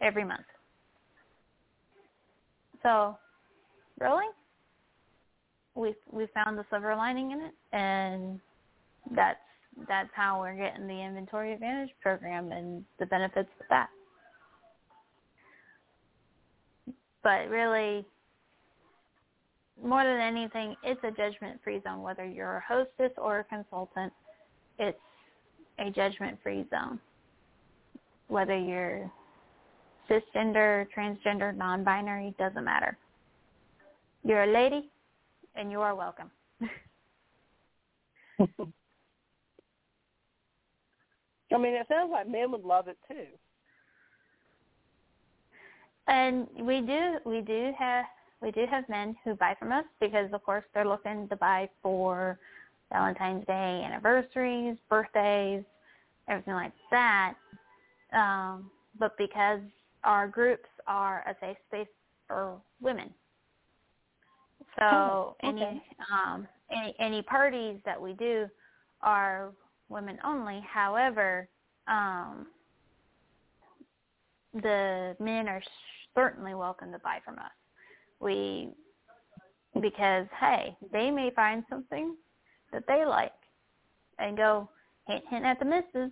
[0.00, 0.46] every month.
[2.82, 3.18] So,
[3.98, 4.26] really,
[5.74, 8.40] we we found the silver lining in it, and
[9.14, 9.38] that's
[9.88, 13.88] that's how we're getting the inventory advantage program and the benefits of that.
[17.22, 18.04] But really
[19.82, 22.02] more than anything, it's a judgment-free zone.
[22.02, 24.12] Whether you're a hostess or a consultant,
[24.78, 24.98] it's
[25.78, 27.00] a judgment-free zone.
[28.28, 29.10] Whether you're
[30.08, 32.96] cisgender, transgender, non-binary, doesn't matter.
[34.24, 34.90] You're a lady,
[35.54, 36.30] and you are welcome.
[41.52, 43.26] I mean, it sounds like men would love it too.
[46.10, 48.04] And we do we do have
[48.42, 51.70] we do have men who buy from us because of course they're looking to buy
[51.82, 52.38] for
[52.92, 55.62] Valentine's Day anniversaries, birthdays,
[56.28, 57.34] everything like that.
[58.12, 59.60] Um, but because
[60.02, 61.86] our groups are a safe space
[62.26, 63.10] for women.
[64.78, 65.48] So oh, okay.
[65.48, 65.82] any
[66.12, 68.48] um, any any parties that we do
[69.02, 69.52] are
[69.88, 70.60] women only.
[70.68, 71.48] However,
[71.86, 72.48] um,
[74.54, 75.62] the men are
[76.14, 77.50] certainly welcome to buy from us.
[78.20, 78.70] We
[79.80, 82.16] because hey, they may find something
[82.72, 83.32] that they like
[84.18, 84.68] and go
[85.06, 86.10] hint hint at the missus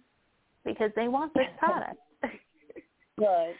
[0.64, 1.98] because they want this product.
[3.18, 3.54] right.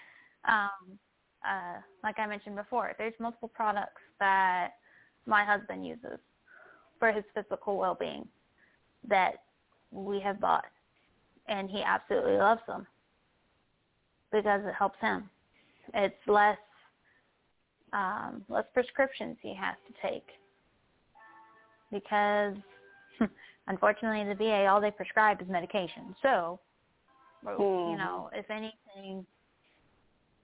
[0.48, 0.98] Um,
[1.46, 4.70] uh, like I mentioned before, there's multiple products that
[5.26, 6.18] my husband uses
[6.98, 8.26] for his physical well-being
[9.06, 9.42] that
[9.90, 10.64] we have bought,
[11.48, 12.86] and he absolutely loves them
[14.32, 15.30] because it helps him.
[15.94, 16.58] It's less
[17.92, 20.26] um, less prescriptions he has to take
[21.90, 22.54] because
[23.68, 26.14] unfortunately the VA all they prescribe is medication.
[26.22, 26.60] So,
[27.46, 27.92] mm-hmm.
[27.92, 29.24] you know, if anything,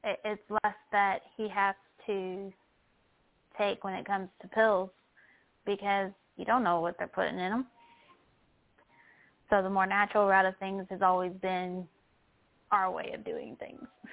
[0.04, 1.74] it, it's less that he has
[2.06, 2.52] to
[3.58, 4.90] take when it comes to pills
[5.66, 7.66] because you don't know what they're putting in them.
[9.50, 11.86] So the more natural route of things has always been
[12.72, 13.80] our way of doing things.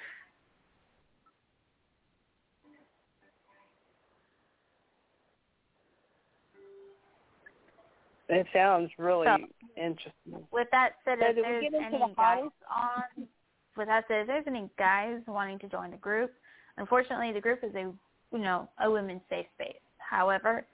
[8.32, 9.38] It sounds really so,
[9.76, 10.48] interesting.
[10.52, 13.28] With that said, so if there's any the guys on,
[13.76, 16.32] with that said, if there's any guys wanting to join the group,
[16.78, 17.92] unfortunately, the group is a
[18.32, 19.76] you know a women's safe space.
[19.98, 20.66] However,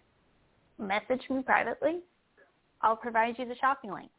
[0.77, 2.01] message me privately.
[2.83, 4.11] I'll provide you the shopping link.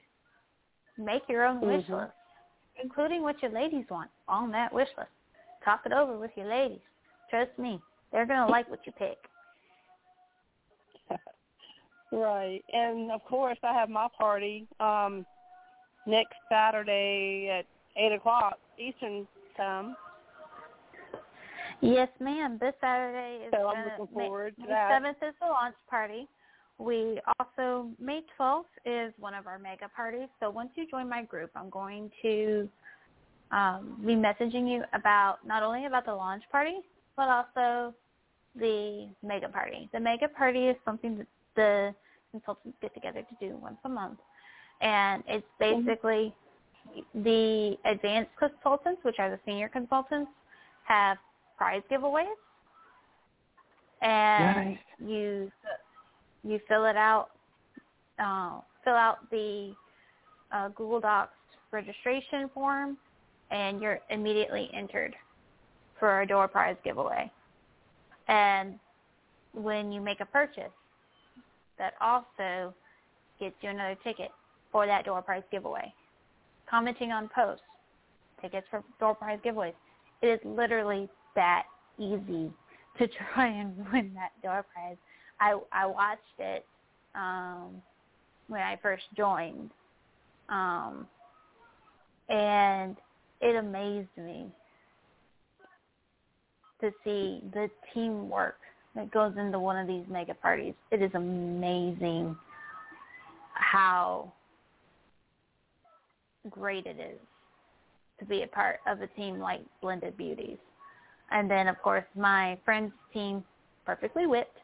[0.98, 1.94] Make your own wish mm-hmm.
[1.94, 2.12] list,
[2.82, 5.10] including what your ladies want on that wish list.
[5.64, 6.80] Talk it over with your ladies.
[7.30, 7.78] Trust me,
[8.10, 9.18] they're gonna like what you pick.
[12.10, 12.60] Right.
[12.72, 15.26] And of course I have my party um
[16.06, 17.66] next Saturday at
[18.00, 19.96] eight o'clock Eastern time.
[21.80, 22.58] Yes, ma'am.
[22.60, 24.90] This Saturday is so I'm looking forward May, to that.
[24.90, 26.26] seventh is the launch party.
[26.78, 30.28] We also May twelfth is one of our mega parties.
[30.40, 32.68] So once you join my group, I'm going to
[33.50, 36.80] um, be messaging you about not only about the launch party,
[37.16, 37.94] but also
[38.56, 39.88] the mega party.
[39.92, 41.26] The mega party is something that
[41.58, 41.94] the
[42.30, 44.18] consultants get together to do once a month.
[44.80, 45.84] And it's mm-hmm.
[45.84, 46.34] basically
[47.14, 50.30] the advanced consultants, which are the senior consultants,
[50.84, 51.18] have
[51.56, 52.26] prize giveaways.
[54.00, 54.78] And nice.
[55.04, 55.50] you
[56.44, 57.30] you fill it out,
[58.24, 59.74] uh, fill out the
[60.52, 61.32] uh, Google Docs
[61.72, 62.96] registration form,
[63.50, 65.16] and you're immediately entered
[65.98, 67.30] for a door prize giveaway.
[68.28, 68.78] And
[69.52, 70.70] when you make a purchase,
[71.78, 72.74] that also
[73.40, 74.30] gets you another ticket
[74.72, 75.92] for that door prize giveaway.
[76.68, 77.62] Commenting on posts,
[78.42, 79.74] tickets for door prize giveaways.
[80.22, 81.64] It is literally that
[81.98, 82.50] easy
[82.98, 84.96] to try and win that door prize.
[85.40, 86.66] I I watched it
[87.14, 87.82] um,
[88.48, 89.70] when I first joined,
[90.48, 91.06] um,
[92.28, 92.96] and
[93.40, 94.46] it amazed me
[96.80, 98.58] to see the teamwork
[98.98, 100.74] that goes into one of these mega parties.
[100.90, 102.36] It is amazing
[103.54, 104.32] how
[106.50, 107.18] great it is
[108.18, 110.58] to be a part of a team like Blended Beauties.
[111.30, 113.44] And then, of course, my friend's team,
[113.86, 114.58] Perfectly Whipped,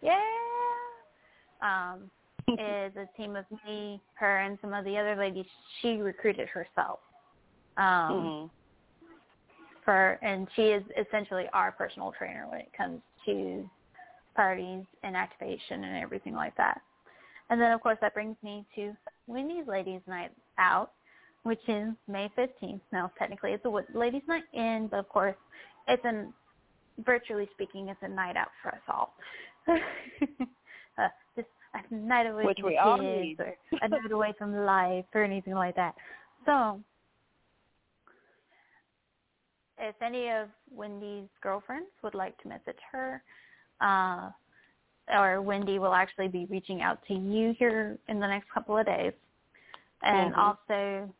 [0.00, 0.18] yeah,
[1.60, 2.10] um,
[2.48, 5.44] is a team of me, her, and some of the other ladies
[5.82, 7.00] she recruited herself.
[7.76, 8.46] Um, mm-hmm.
[9.84, 13.68] For and she is essentially our personal trainer when it comes to
[14.34, 16.80] parties and activation and everything like that.
[17.50, 18.92] And then, of course, that brings me to
[19.26, 20.92] Wendy's Ladies Night Out,
[21.42, 22.80] which is May 15th.
[22.92, 25.36] Now, technically, it's a ladies' night in, but of course,
[25.88, 26.32] it's an
[27.04, 29.14] virtually speaking, it's a night out for us all.
[29.68, 33.36] uh, just a night away which from we kids all need.
[33.38, 35.94] or a night away from life or anything like that.
[36.46, 36.80] So,
[39.78, 43.22] if any of Wendy's girlfriends would like to message her,
[43.80, 44.30] uh,
[45.12, 48.86] or Wendy will actually be reaching out to you here in the next couple of
[48.86, 49.12] days.
[50.02, 50.40] And mm-hmm.
[50.40, 51.14] also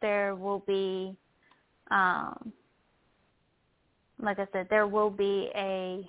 [0.00, 1.16] there will be,
[1.90, 2.52] um,
[4.22, 6.06] like I said, there will be a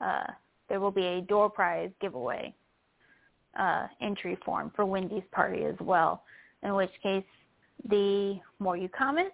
[0.00, 0.26] uh,
[0.68, 2.54] there will be a door prize giveaway
[3.58, 6.22] uh, entry form for Wendy's party as well.
[6.62, 7.24] In which case,
[7.88, 9.32] the more you comment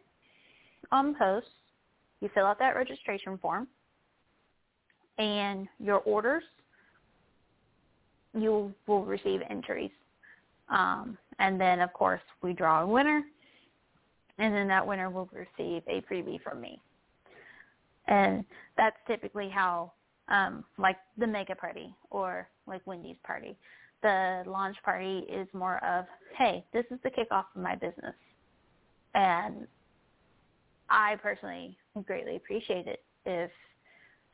[0.90, 1.50] on posts,
[2.20, 3.68] you fill out that registration form,
[5.18, 6.44] and your orders,
[8.34, 9.90] you will receive entries.
[10.68, 13.22] Um, and then, of course, we draw a winner,
[14.38, 16.80] and then that winner will receive a freebie from me.
[18.06, 18.44] And
[18.76, 19.92] that's typically how,
[20.28, 23.56] um, like the mega party or like Wendy's party.
[24.02, 26.04] The launch party is more of,
[26.36, 28.14] hey, this is the kickoff of my business.
[29.14, 29.66] And
[30.88, 33.50] I personally greatly appreciate it if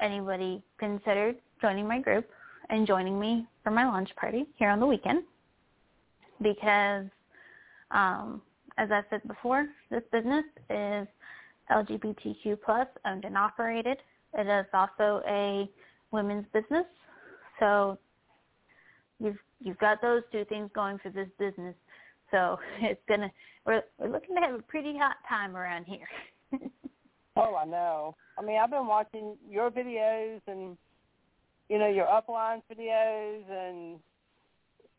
[0.01, 2.29] anybody considered joining my group
[2.71, 5.25] and joining me for my launch party here on the weekend
[6.43, 7.07] because,
[7.91, 8.43] um,
[8.79, 11.07] as I said before, this business is
[11.71, 13.99] LGBTQ plus owned and operated.
[14.37, 15.69] It is also a
[16.11, 16.87] women's business,
[17.61, 17.99] so
[19.21, 21.75] you've you've got those two things going for this business.
[22.31, 23.31] So it's gonna
[23.65, 26.09] we're we're looking to have a pretty hot time around here.
[27.37, 28.17] oh, I know.
[28.39, 30.77] I mean, I've been watching your videos and
[31.69, 33.99] you know your uplines videos, and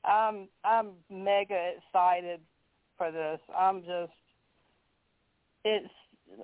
[0.04, 2.40] I'm I'm mega excited
[2.98, 3.40] for this.
[3.58, 4.12] I'm just
[5.64, 5.94] it's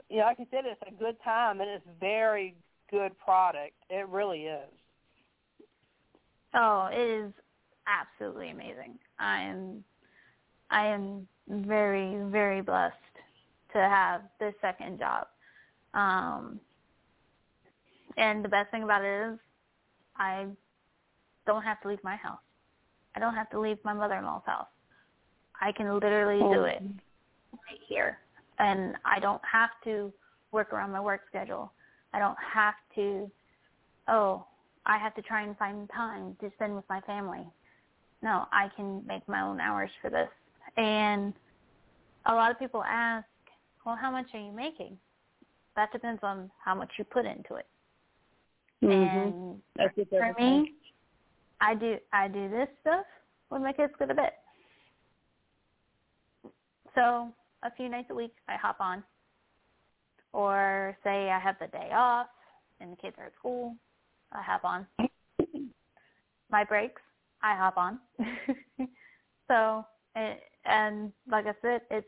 [0.09, 2.55] you know like I said, it's a good time and it's very
[2.89, 3.73] good product.
[3.89, 4.69] It really is.
[6.53, 7.33] Oh, it is
[7.87, 8.99] absolutely amazing.
[9.19, 9.83] I am
[10.69, 12.95] I am very very blessed
[13.73, 15.27] to have this second job.
[15.93, 16.59] Um
[18.17, 19.39] and the best thing about it is
[20.17, 20.47] I
[21.45, 22.39] don't have to leave my house.
[23.15, 24.67] I don't have to leave my mother-in-law's house.
[25.59, 26.81] I can literally do it
[27.51, 28.19] right here.
[28.59, 30.11] And I don't have to
[30.51, 31.71] work around my work schedule.
[32.13, 33.29] I don't have to,
[34.07, 34.45] oh,
[34.85, 37.45] I have to try and find time to spend with my family.
[38.21, 40.29] No, I can make my own hours for this.
[40.77, 41.33] And
[42.25, 43.25] a lot of people ask,
[43.85, 44.97] well, how much are you making?
[45.76, 47.67] That depends on how much you put into it.
[48.84, 49.59] Mm-hmm.
[49.78, 50.74] And for me,
[51.61, 53.05] I do I do this stuff
[53.49, 54.32] when my kids go to bed.
[56.95, 57.30] So
[57.63, 59.03] a few nights a week I hop on.
[60.34, 62.28] Or say I have the day off
[62.80, 63.76] and the kids are at school,
[64.32, 64.88] I hop on.
[66.49, 67.01] My breaks,
[67.43, 67.99] I hop on.
[69.47, 72.07] so and, and like I said, it's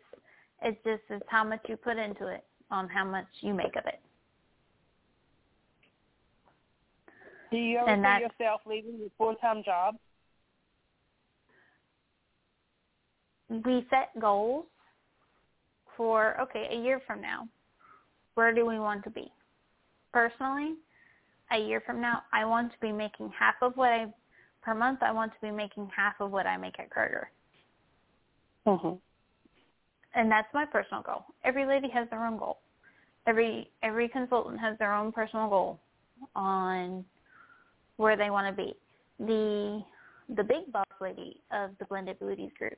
[0.63, 2.43] it's just it's how much you put into it
[2.73, 3.99] on how much you make of it.
[7.51, 9.95] Do you ever And see yourself leaving your full time job?
[13.49, 14.65] we set goals
[15.95, 17.47] for okay a year from now
[18.33, 19.31] where do we want to be
[20.11, 20.73] personally
[21.51, 24.07] a year from now i want to be making half of what i
[24.63, 27.25] per month i want to be making half of what i make at kroger
[28.65, 28.99] Mhm.
[30.15, 32.59] And that's my personal goal every lady has their own goal
[33.27, 35.79] every every consultant has their own personal goal
[36.35, 37.03] on
[37.97, 38.73] where they want to be
[39.19, 39.83] the
[40.35, 42.77] the big boss lady of the blended beauties group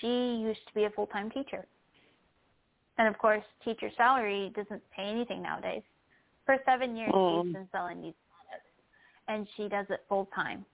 [0.00, 1.66] she used to be a full-time teacher.
[2.98, 5.82] And of course, teacher salary doesn't pay anything nowadays.
[6.46, 7.44] For seven years, Mm.
[7.44, 8.70] she's been selling these products,
[9.28, 10.64] and she does it full-time.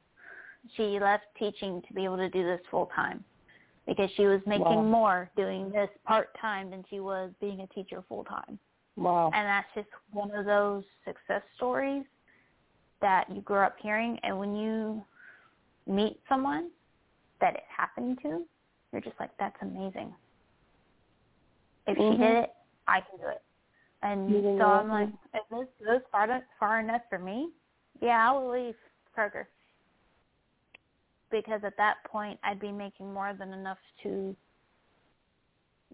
[0.74, 3.24] She left teaching to be able to do this full-time
[3.86, 4.82] because she was making Wow.
[4.82, 8.58] more doing this part-time than she was being a teacher full-time.
[8.96, 9.30] Wow.
[9.32, 12.04] And that's just one of those success stories
[13.00, 14.18] that you grow up hearing.
[14.22, 15.04] And when you
[15.86, 16.70] meet someone
[17.40, 18.46] that it happened to,
[18.92, 20.14] you're just like, that's amazing.
[21.86, 22.18] If she Mhm.
[22.18, 22.54] did it,
[22.88, 23.42] I can do it.
[24.02, 27.52] And so I'm like, if this goes far, far enough for me,
[28.00, 28.76] yeah, I will leave
[29.16, 29.46] Kroger.
[31.30, 34.36] Because at that point, I'd be making more than enough to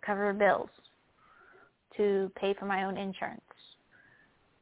[0.04, 0.68] cover bills,
[1.96, 3.40] to pay for my own insurance,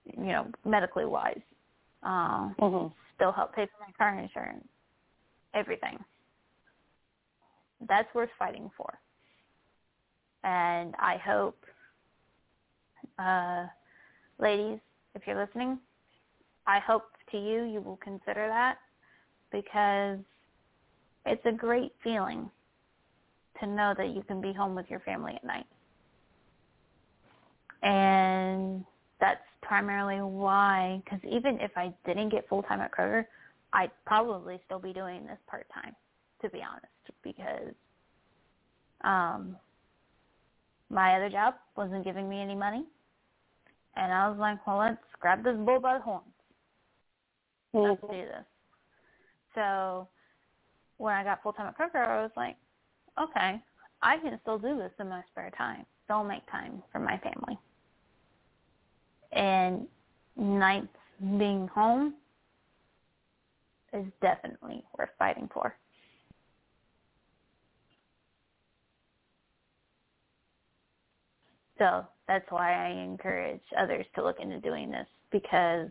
[0.04, 1.40] you know, medically wise.
[2.02, 2.92] Uh, Mhm.
[3.14, 4.66] still help pay for my car insurance,
[5.54, 6.02] everything.
[7.80, 8.98] That's worth fighting for.
[10.44, 11.66] And I hope,
[13.18, 13.66] uh,
[14.38, 14.80] ladies,
[15.14, 15.78] if you're listening,
[16.66, 18.78] I hope to you you will consider that
[19.50, 20.18] because
[21.26, 22.50] it's a great feeling
[23.60, 25.66] to know that you can be home with your family at night.
[27.82, 28.84] And
[29.20, 33.24] that's primarily why, because even if I didn't get full-time at Kroger,
[33.72, 35.94] I'd probably still be doing this part-time,
[36.42, 36.86] to be honest,
[37.22, 37.74] because
[39.02, 39.56] um,
[40.90, 42.84] my other job wasn't giving me any money.
[43.96, 46.24] And I was like, well, let's grab this bull by the horns.
[47.72, 48.44] Let's do this.
[49.54, 50.08] So
[51.00, 52.56] when I got full-time at Kroger, I was like,
[53.20, 53.60] okay,
[54.02, 55.86] I can still do this in my spare time.
[56.04, 57.58] Still make time for my family.
[59.32, 59.86] And
[60.36, 60.88] nights
[61.38, 62.14] being home
[63.94, 65.74] is definitely worth fighting for.
[71.78, 75.88] So that's why I encourage others to look into doing this because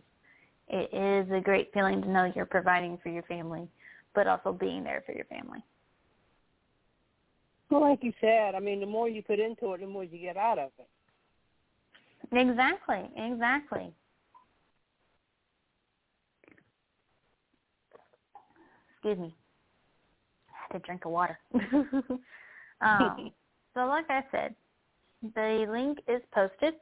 [0.67, 3.67] it is a great feeling to know you're providing for your family,
[4.15, 5.63] but also being there for your family.
[7.69, 10.17] Well, like you said, I mean, the more you put into it, the more you
[10.17, 10.87] get out of it.
[12.31, 13.93] Exactly, exactly.
[18.93, 19.35] Excuse me.
[20.49, 21.39] I had to drink of water.
[22.81, 23.31] um,
[23.73, 24.55] so like I said,
[25.35, 26.73] the link is posted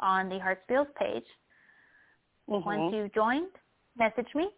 [0.00, 1.24] on the Heart Spiels page.
[2.50, 2.66] Mm-hmm.
[2.66, 3.48] Once you've joined,
[3.98, 4.48] message me,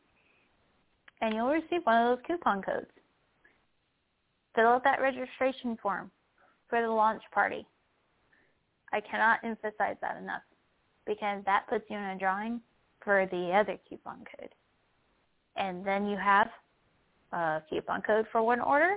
[1.21, 2.87] and you'll receive one of those coupon codes.
[4.55, 6.11] Fill out that registration form
[6.69, 7.67] for the launch party.
[8.93, 10.43] I cannot emphasize that enough
[11.07, 12.61] because that puts you in a drawing
[13.03, 14.51] for the other coupon code.
[15.57, 16.49] And then you have
[17.33, 18.97] a coupon code for one order,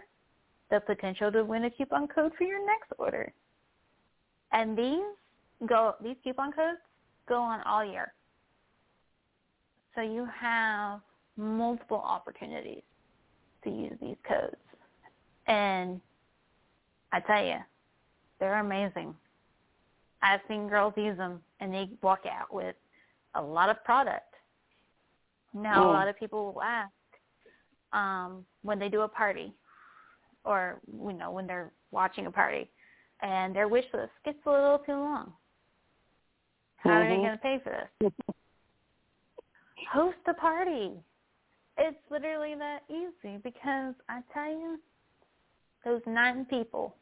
[0.70, 3.32] the potential to win a coupon code for your next order.
[4.52, 5.04] And these
[5.68, 6.80] go these coupon codes
[7.28, 8.14] go on all year.
[9.96, 11.02] So you have
[11.40, 12.84] multiple opportunities
[13.64, 14.56] to use these codes.
[15.48, 16.00] And
[17.12, 17.58] I tell you,
[18.40, 19.16] they're amazing.
[20.22, 22.76] I've seen girls use them and they walk out with
[23.36, 24.34] a lot of product.
[25.54, 25.92] Now Oh.
[25.92, 26.92] a lot of people will ask
[27.94, 29.54] um, when they do a party
[30.46, 32.70] or you know when they're watching a party
[33.22, 35.34] and their wish list gets a little too long.
[36.78, 37.22] How are they Mhm.
[37.22, 38.14] going to pay for this?
[39.92, 41.04] Host a party.
[41.80, 44.80] It's literally that easy because I tell you,
[45.86, 46.96] those nine people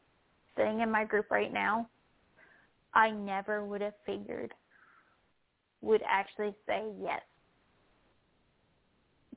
[0.56, 1.88] sitting in my group right now,
[2.94, 4.54] I never would have figured
[5.80, 7.20] would actually say yes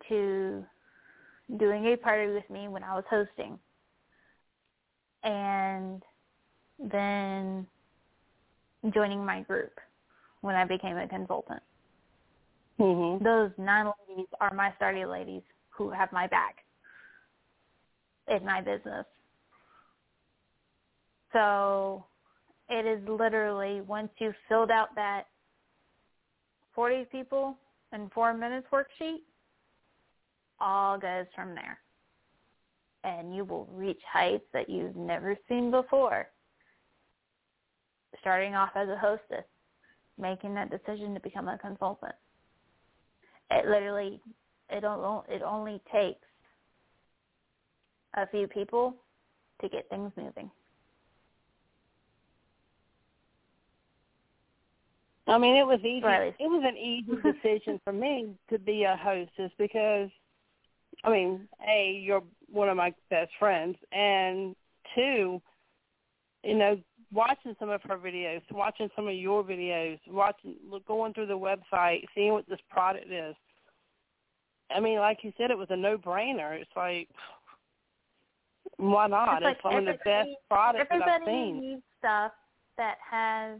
[0.10, 0.64] to
[1.58, 3.58] doing a party with me when I was hosting.
[5.24, 6.02] And
[6.80, 7.68] then
[8.94, 9.74] joining my group
[10.42, 11.62] when I became a consultant.
[12.82, 13.24] Mhm.
[13.24, 16.66] Those nine ladies are my starting ladies who have my back
[18.28, 19.06] in my business.
[21.32, 22.04] So
[22.70, 25.28] it is literally once you've filled out that
[26.74, 27.56] 40 people
[27.94, 29.20] in four minutes worksheet,
[30.60, 31.80] all goes from there.
[33.04, 36.30] And you will reach heights that you've never seen before.
[38.22, 39.46] Starting off as a hostess,
[40.18, 42.16] making that decision to become a consultant.
[43.52, 44.20] It literally,
[44.70, 46.26] it, don't, it only takes
[48.16, 48.96] a few people
[49.62, 50.50] to get things moving.
[55.28, 56.06] I mean, it was easy.
[56.06, 60.10] Least- It was an easy decision for me to be a hostess because,
[61.04, 64.56] I mean, a you're one of my best friends, and
[64.96, 65.42] two,
[66.44, 66.78] you know,
[67.14, 70.56] watching some of her videos, watching some of your videos, watching,
[70.88, 73.36] going through the website, seeing what this product is.
[74.76, 76.60] I mean, like you said, it was a no-brainer.
[76.60, 77.10] It's like,
[78.78, 79.38] why not?
[79.38, 81.62] It's like it's one of the best products that I've Everybody seen.
[81.62, 82.32] needs stuff
[82.78, 83.60] that has.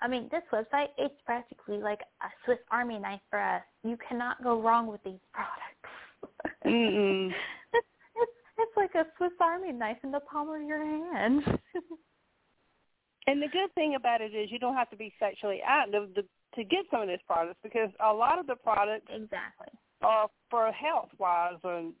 [0.00, 3.62] I mean, this website it's practically like a Swiss Army knife for us.
[3.84, 6.46] You cannot go wrong with these products.
[6.64, 7.32] Mm-mm.
[7.74, 7.86] It's,
[8.16, 11.42] it's it's like a Swiss Army knife in the palm of your hand.
[13.26, 16.22] And the good thing about it is you don't have to be sexually active to,
[16.56, 19.68] to get some of these products because a lot of the products exactly.
[20.02, 21.92] are for health wise and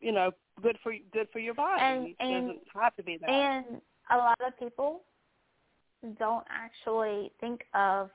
[0.00, 1.80] you know good for good for your body.
[1.82, 3.30] And- it and- doesn't have to be that.
[3.30, 3.80] And
[4.10, 5.02] a lot of people
[6.18, 8.10] don't actually think of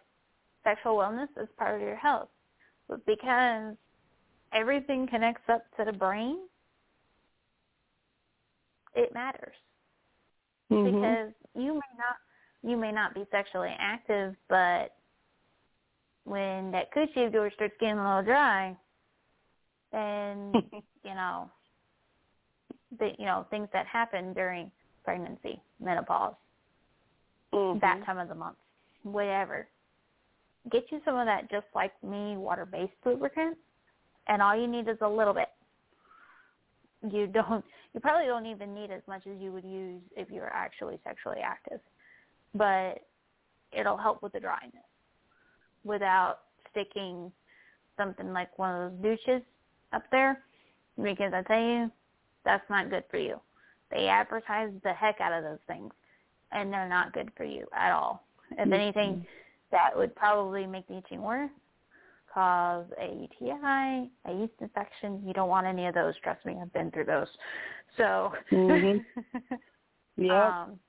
[0.63, 2.29] sexual wellness as part of your health.
[2.89, 3.75] But because
[4.51, 6.39] everything connects up to the brain,
[8.95, 9.55] it matters.
[10.71, 10.85] Mhm.
[10.85, 12.17] Because you may not
[12.63, 14.95] you may not be sexually active, but
[16.25, 18.75] when that coochie of yours starts getting a little dry,
[19.91, 20.51] then
[21.03, 21.49] you know
[22.99, 24.71] the you know things that happen during
[25.03, 26.35] pregnancy, menopause,
[27.53, 27.79] Mhm.
[27.81, 28.57] that time of the month,
[29.03, 29.67] whatever.
[30.71, 33.57] Get you some of that just like me water-based lubricant,
[34.27, 35.49] and all you need is a little bit.
[37.07, 37.63] You don't.
[37.95, 40.99] You probably don't even need as much as you would use if you were actually
[41.05, 41.79] sexually active,
[42.53, 42.99] but
[43.71, 44.83] it'll help with the dryness
[45.85, 46.39] without
[46.71, 47.31] sticking
[47.97, 49.41] something like one of those douches
[49.93, 50.43] up there,
[51.01, 51.91] because I tell you,
[52.43, 53.39] that's not good for you.
[53.89, 55.93] They advertise the heck out of those things,
[56.51, 58.25] and they're not good for you at all.
[58.51, 58.73] If mm-hmm.
[58.73, 59.25] anything,
[59.71, 61.49] that would probably make the itching worse,
[62.33, 65.23] cause a UTI, a yeast infection.
[65.25, 66.13] You don't want any of those.
[66.21, 67.27] Trust me, I've been through those.
[67.97, 69.05] So, Mhm.
[70.17, 70.31] Yep.
[70.31, 70.79] um,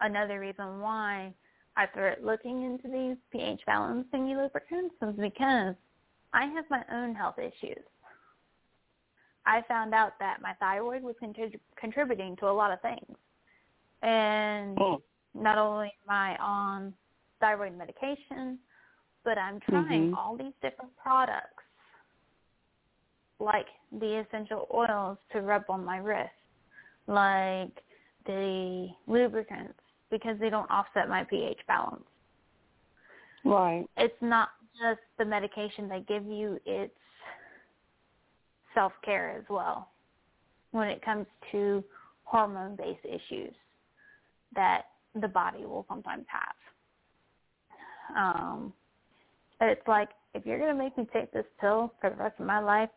[0.00, 1.32] another reason why
[1.76, 5.74] I started looking into these pH balancing lubricants was because
[6.34, 7.82] I have my own health issues.
[9.46, 13.16] I found out that my thyroid was contrib- contributing to a lot of things.
[14.02, 15.02] And Mm.
[15.34, 16.94] not only am I on
[17.40, 18.58] thyroid medication,
[19.24, 20.16] but I'm trying Mhm.
[20.16, 21.64] all these different products
[23.38, 23.68] like
[24.00, 26.30] the essential oils to rub on my wrist,
[27.06, 27.82] like
[28.26, 29.78] the lubricants,
[30.10, 32.04] because they don't offset my pH balance.
[33.44, 33.86] Right.
[33.96, 36.92] It's not just the medication they give you, it's
[38.74, 39.88] self-care as well
[40.70, 41.84] when it comes to
[42.24, 43.52] hormone-based issues
[44.54, 44.84] that
[45.20, 46.54] the body will sometimes have.
[48.16, 48.72] Um,
[49.58, 52.46] but it's like if you're gonna make me take this pill for the rest of
[52.46, 52.88] my life,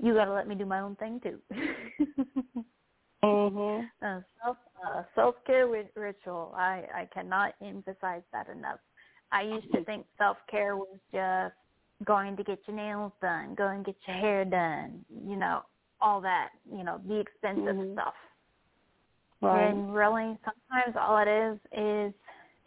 [0.00, 1.38] you got to let me do my own thing too.
[3.24, 3.84] mhm.
[4.02, 5.66] Uh, self uh, self care
[5.96, 6.52] ritual.
[6.56, 8.80] I I cannot emphasize that enough.
[9.30, 11.54] I used to think self care was just
[12.04, 15.62] going to get your nails done, going to get your hair done, you know,
[16.00, 17.94] all that, you know, the expensive mm-hmm.
[17.94, 18.14] stuff.
[19.40, 19.68] Right.
[19.68, 22.14] And really, sometimes all it is is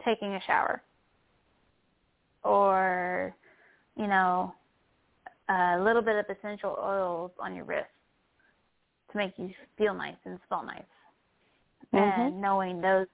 [0.04, 0.82] taking a shower,
[2.44, 3.34] or,
[3.96, 4.54] you know,
[5.48, 7.86] a little bit of essential oils on your wrist
[9.12, 10.82] to make you feel nice and smell nice.
[11.94, 12.20] Mm-hmm.
[12.20, 13.06] And knowing those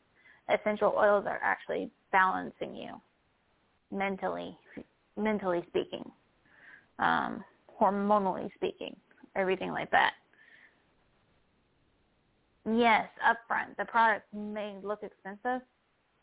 [0.49, 3.01] essential oils are actually balancing you
[3.91, 4.57] mentally,
[5.16, 6.11] mentally speaking,
[6.99, 7.45] um,
[7.80, 8.97] hormonally speaking,
[9.37, 10.14] everything like that.
[12.64, 15.66] Yes, upfront, the product may look expensive,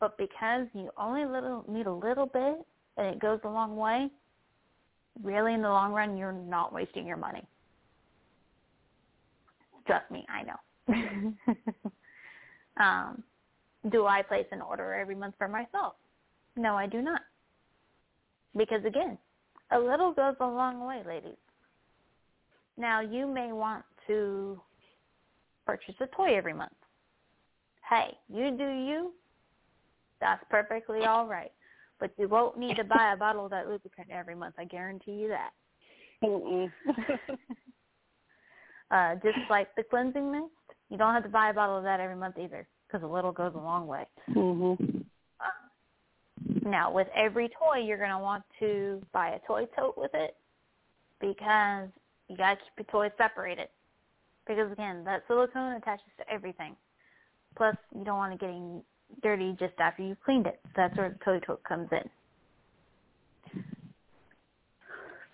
[0.00, 2.64] but because you only little need a little bit
[2.96, 4.08] and it goes a long way,
[5.22, 7.46] really in the long run, you're not wasting your money.
[9.86, 11.34] Trust me, I know.
[12.84, 13.22] um,
[13.90, 15.94] do I place an order every month for myself?
[16.56, 17.22] No, I do not.
[18.56, 19.16] Because again,
[19.70, 21.38] a little goes a long way, ladies.
[22.76, 24.60] Now, you may want to
[25.66, 26.72] purchase a toy every month.
[27.88, 29.12] Hey, you do you.
[30.20, 31.52] That's perfectly all right.
[32.00, 34.54] But you won't need to buy a bottle of that lubricant every month.
[34.58, 35.50] I guarantee you that.
[38.90, 40.46] uh, just like the cleansing mist,
[40.88, 43.32] you don't have to buy a bottle of that every month either, because a little
[43.32, 44.06] goes a long way.
[44.30, 44.98] Mm-hmm.
[45.40, 50.10] Uh, now, with every toy, you're going to want to buy a toy tote with
[50.14, 50.36] it,
[51.20, 51.88] because
[52.28, 53.68] you got to keep your toys separated.
[54.46, 56.74] Because again, that silicone attaches to everything.
[57.56, 58.82] Plus, you don't want it getting
[59.22, 60.60] dirty just after you've cleaned it.
[60.76, 62.08] That's where the toy tote comes in.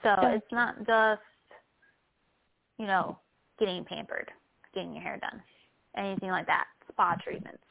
[0.03, 1.20] So it's not just,
[2.79, 3.18] you know,
[3.59, 4.31] getting pampered,
[4.74, 5.43] getting your hair done,
[5.97, 6.66] anything like that.
[6.89, 7.62] Spa treatments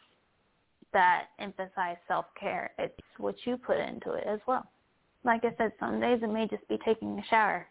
[0.91, 2.71] that emphasize self-care.
[2.77, 4.65] It's what you put into it as well.
[5.23, 7.67] Like I said, some days it may just be taking a shower.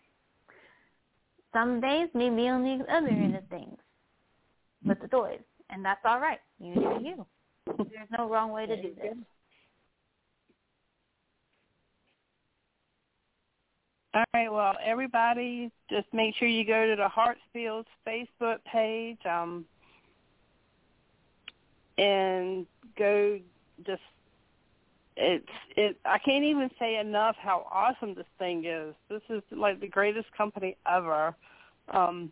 [1.53, 3.79] Some days maybe you'll need other end of things
[4.85, 6.41] with the toys, and that's all right.
[6.59, 7.27] You do you.
[7.67, 9.15] There's no wrong way to do this.
[14.15, 14.53] All right.
[14.53, 19.65] Well, everybody, just make sure you go to the Heart Spiels Facebook page, um,
[21.99, 23.41] and go.
[23.85, 24.03] Just
[25.17, 25.97] it's it.
[26.05, 28.95] I can't even say enough how awesome this thing is.
[29.09, 31.35] This is like the greatest company ever.
[31.93, 32.31] Um,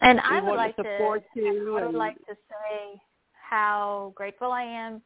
[0.00, 3.00] and I would like to, to I would and, like to say
[3.48, 5.00] how grateful I am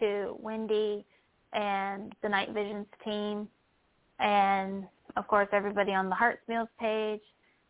[0.00, 1.04] to Wendy
[1.52, 3.48] and the Night Visions team,
[4.18, 4.84] and
[5.16, 7.20] of course everybody on the Heart Spiels page.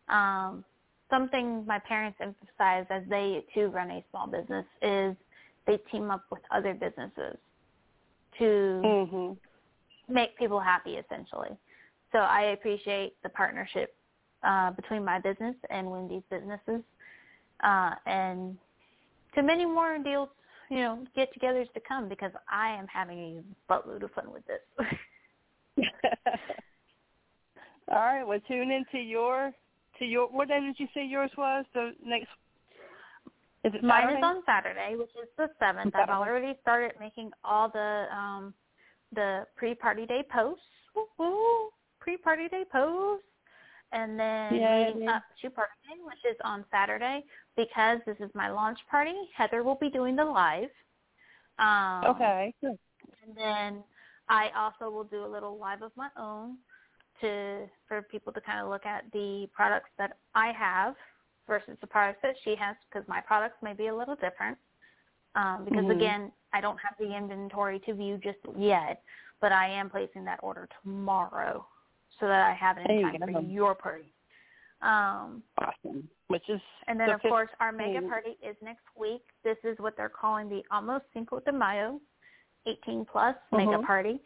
[0.07, 0.63] Um,
[1.09, 5.15] something my parents emphasize as they too run a small business is
[5.67, 7.37] they team up with other businesses
[8.39, 10.13] to mm-hmm.
[10.13, 11.49] make people happy essentially.
[12.11, 13.95] So I appreciate the partnership
[14.43, 16.81] uh, between my business and Wendy's businesses,
[17.63, 18.57] uh, and
[19.35, 20.29] to many more deals,
[20.69, 24.59] you know, get-togethers to come because I am having a buttload of fun with this.
[27.91, 29.51] All right, well, tune into your
[29.99, 30.27] to your.
[30.27, 31.65] What day did you say yours was?
[31.73, 32.27] The next.
[33.63, 34.17] Is it Mine Saturday?
[34.17, 35.93] is on Saturday, which is the seventh.
[35.95, 38.53] I've already started making all the um
[39.13, 40.63] the pre-party day posts.
[40.95, 41.69] Woo-hoo,
[41.99, 43.25] pre-party day posts
[43.93, 44.93] and then Yay.
[44.93, 47.23] leading up to party day, which is on Saturday,
[47.55, 49.13] because this is my launch party.
[49.35, 50.69] Heather will be doing the live.
[51.59, 52.53] Um, okay.
[52.61, 53.83] And then
[54.29, 56.57] I also will do a little live of my own
[57.21, 60.95] to for people to kind of look at the products that I have
[61.47, 64.57] versus the products that she has, because my products may be a little different.
[65.35, 65.99] Um, because mm-hmm.
[65.99, 69.01] again, I don't have the inventory to view just yet,
[69.41, 71.65] but I am placing that order tomorrow
[72.19, 74.12] so that I have it in time for your party.
[74.83, 76.09] Um, awesome.
[76.27, 79.23] Which is and then the of course our mega party is next week.
[79.43, 81.99] This is what they're calling the almost Cinco de Mayo,
[82.67, 84.21] 18 plus mega party,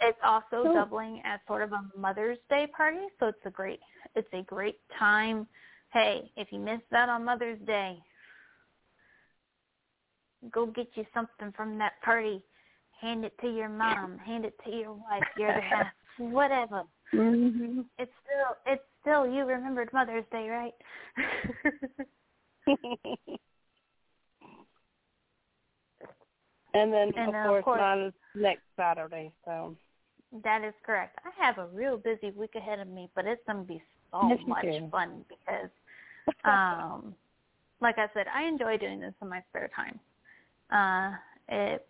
[0.00, 0.74] It's also Cool.
[0.74, 3.80] doubling as sort of a Mother's Day party, so it's a great
[4.16, 5.46] it's a great time.
[5.92, 7.98] Hey, if you missed that on Mother's Day,
[10.50, 12.42] go get you something from that party.
[13.00, 15.86] Hand it to your mom, hand it to your wife, your other half,
[16.18, 16.84] whatever.
[17.12, 20.72] hmm It's still it's still you remembered Mother's Day, right?
[26.74, 29.32] and then And, of, uh, course, of course- mine is next Saturday.
[29.44, 29.76] So
[30.42, 31.18] That is correct.
[31.24, 34.28] I have a real busy week ahead of me, but it's going to be so
[34.30, 34.88] Yes, much do.
[34.90, 35.70] fun because,
[36.44, 37.14] um,
[37.80, 39.98] like I said, I enjoy doing this in my spare time.
[40.70, 41.16] Uh,
[41.48, 41.86] it,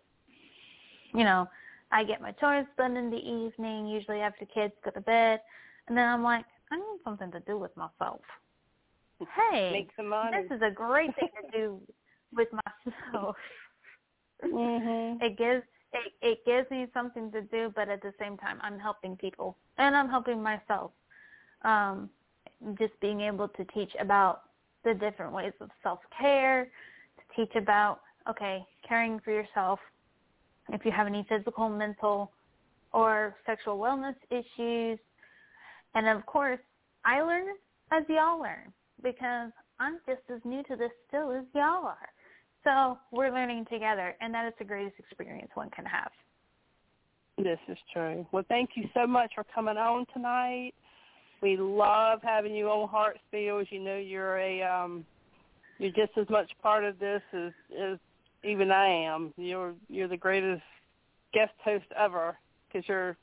[1.13, 1.47] you know,
[1.91, 5.39] I get my chores done in the evening, usually after kids go to bed,
[5.87, 8.21] and then I'm like, I need something to do with myself.
[9.51, 10.35] Hey, make some money.
[10.41, 11.79] this is a great thing to do
[12.35, 13.35] with myself.
[14.43, 15.21] mhm.
[15.21, 15.63] it gives
[15.93, 19.55] it, it gives me something to do but at the same time i'm helping people
[19.77, 20.91] and i'm helping myself
[21.61, 22.09] um
[22.77, 24.41] just being able to teach about
[24.83, 26.65] the different ways of self care
[27.17, 29.79] to teach about okay caring for yourself
[30.69, 32.31] if you have any physical mental
[32.91, 34.99] or sexual wellness issues
[35.95, 36.59] and of course
[37.05, 37.45] i learn
[37.91, 38.71] as y'all learn
[39.01, 42.09] because i'm just as new to this still as y'all are
[42.63, 46.11] so we're learning together, and that is the greatest experience one can have.
[47.37, 48.25] This is true.
[48.31, 50.73] Well, thank you so much for coming on tonight.
[51.41, 53.65] We love having you on Heart Spiels.
[53.69, 55.05] You know you're a um
[55.77, 57.97] you're just as much part of this as as
[58.43, 59.33] even I am.
[59.35, 60.61] You're you're the greatest
[61.33, 62.37] guest host ever
[62.67, 63.17] because you're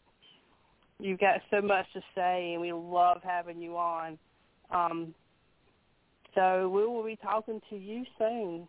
[1.01, 4.19] you've got so much to say, and we love having you on.
[4.71, 5.15] Um,
[6.35, 8.69] so we will be talking to you soon.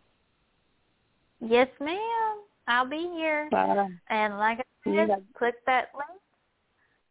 [1.40, 2.38] Yes, ma'am.
[2.68, 3.48] I'll be here.
[3.50, 3.88] Bye.
[4.08, 5.16] And like I said, Yeah.
[5.34, 6.20] click that link.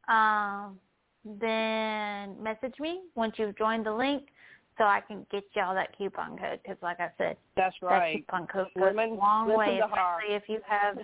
[0.08, 0.80] Um,
[1.24, 4.30] then message me once you've joined the link
[4.78, 6.60] so I can get y'all that coupon code.
[6.64, 9.86] Because like I said, That's that coupon code goes Women, a long way, her.
[9.86, 10.98] especially if you have,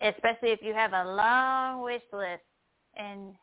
[0.00, 2.42] especially if you have a long wish list.
[2.96, 3.34] And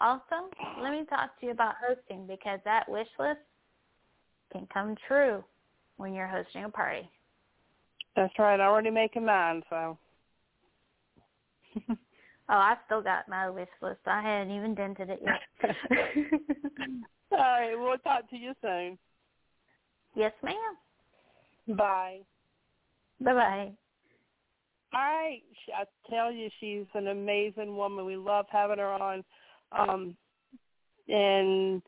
[0.00, 0.48] also,
[0.80, 3.40] let me talk to you about hosting because that wish list
[4.52, 5.44] can come true
[5.96, 7.08] when you're hosting a party.
[8.16, 8.60] That's right.
[8.60, 9.98] I already making mine, so.
[12.50, 14.00] Oh, I still got my wish list.
[14.06, 15.42] I hadn't even dented it yet.
[17.30, 17.74] All right.
[17.76, 18.98] We'll talk to you soon.
[20.16, 21.76] yes, ma'am.
[21.76, 22.20] Bye.
[23.20, 23.74] Bye
[24.92, 28.04] She- I tell you, she's an amazing woman.
[28.04, 29.24] We love having her on.
[29.72, 30.16] Um,
[31.08, 31.82] and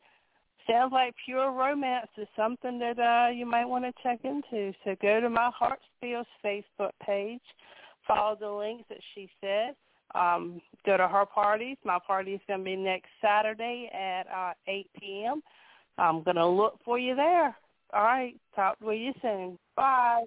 [0.67, 4.73] sounds like pure romance is something that uh, you might want to check into.
[4.83, 7.41] So go to my Heart Spiels Facebook page,
[8.07, 9.75] follow the links that she said.
[10.13, 11.77] Um, go to her parties.
[11.85, 15.41] My party is going to be next Saturday at uh, 8 p.m.
[15.97, 17.55] I'm going to look for you there.
[17.93, 18.35] All right.
[18.55, 19.57] Talk to you soon.
[19.75, 20.25] Bye.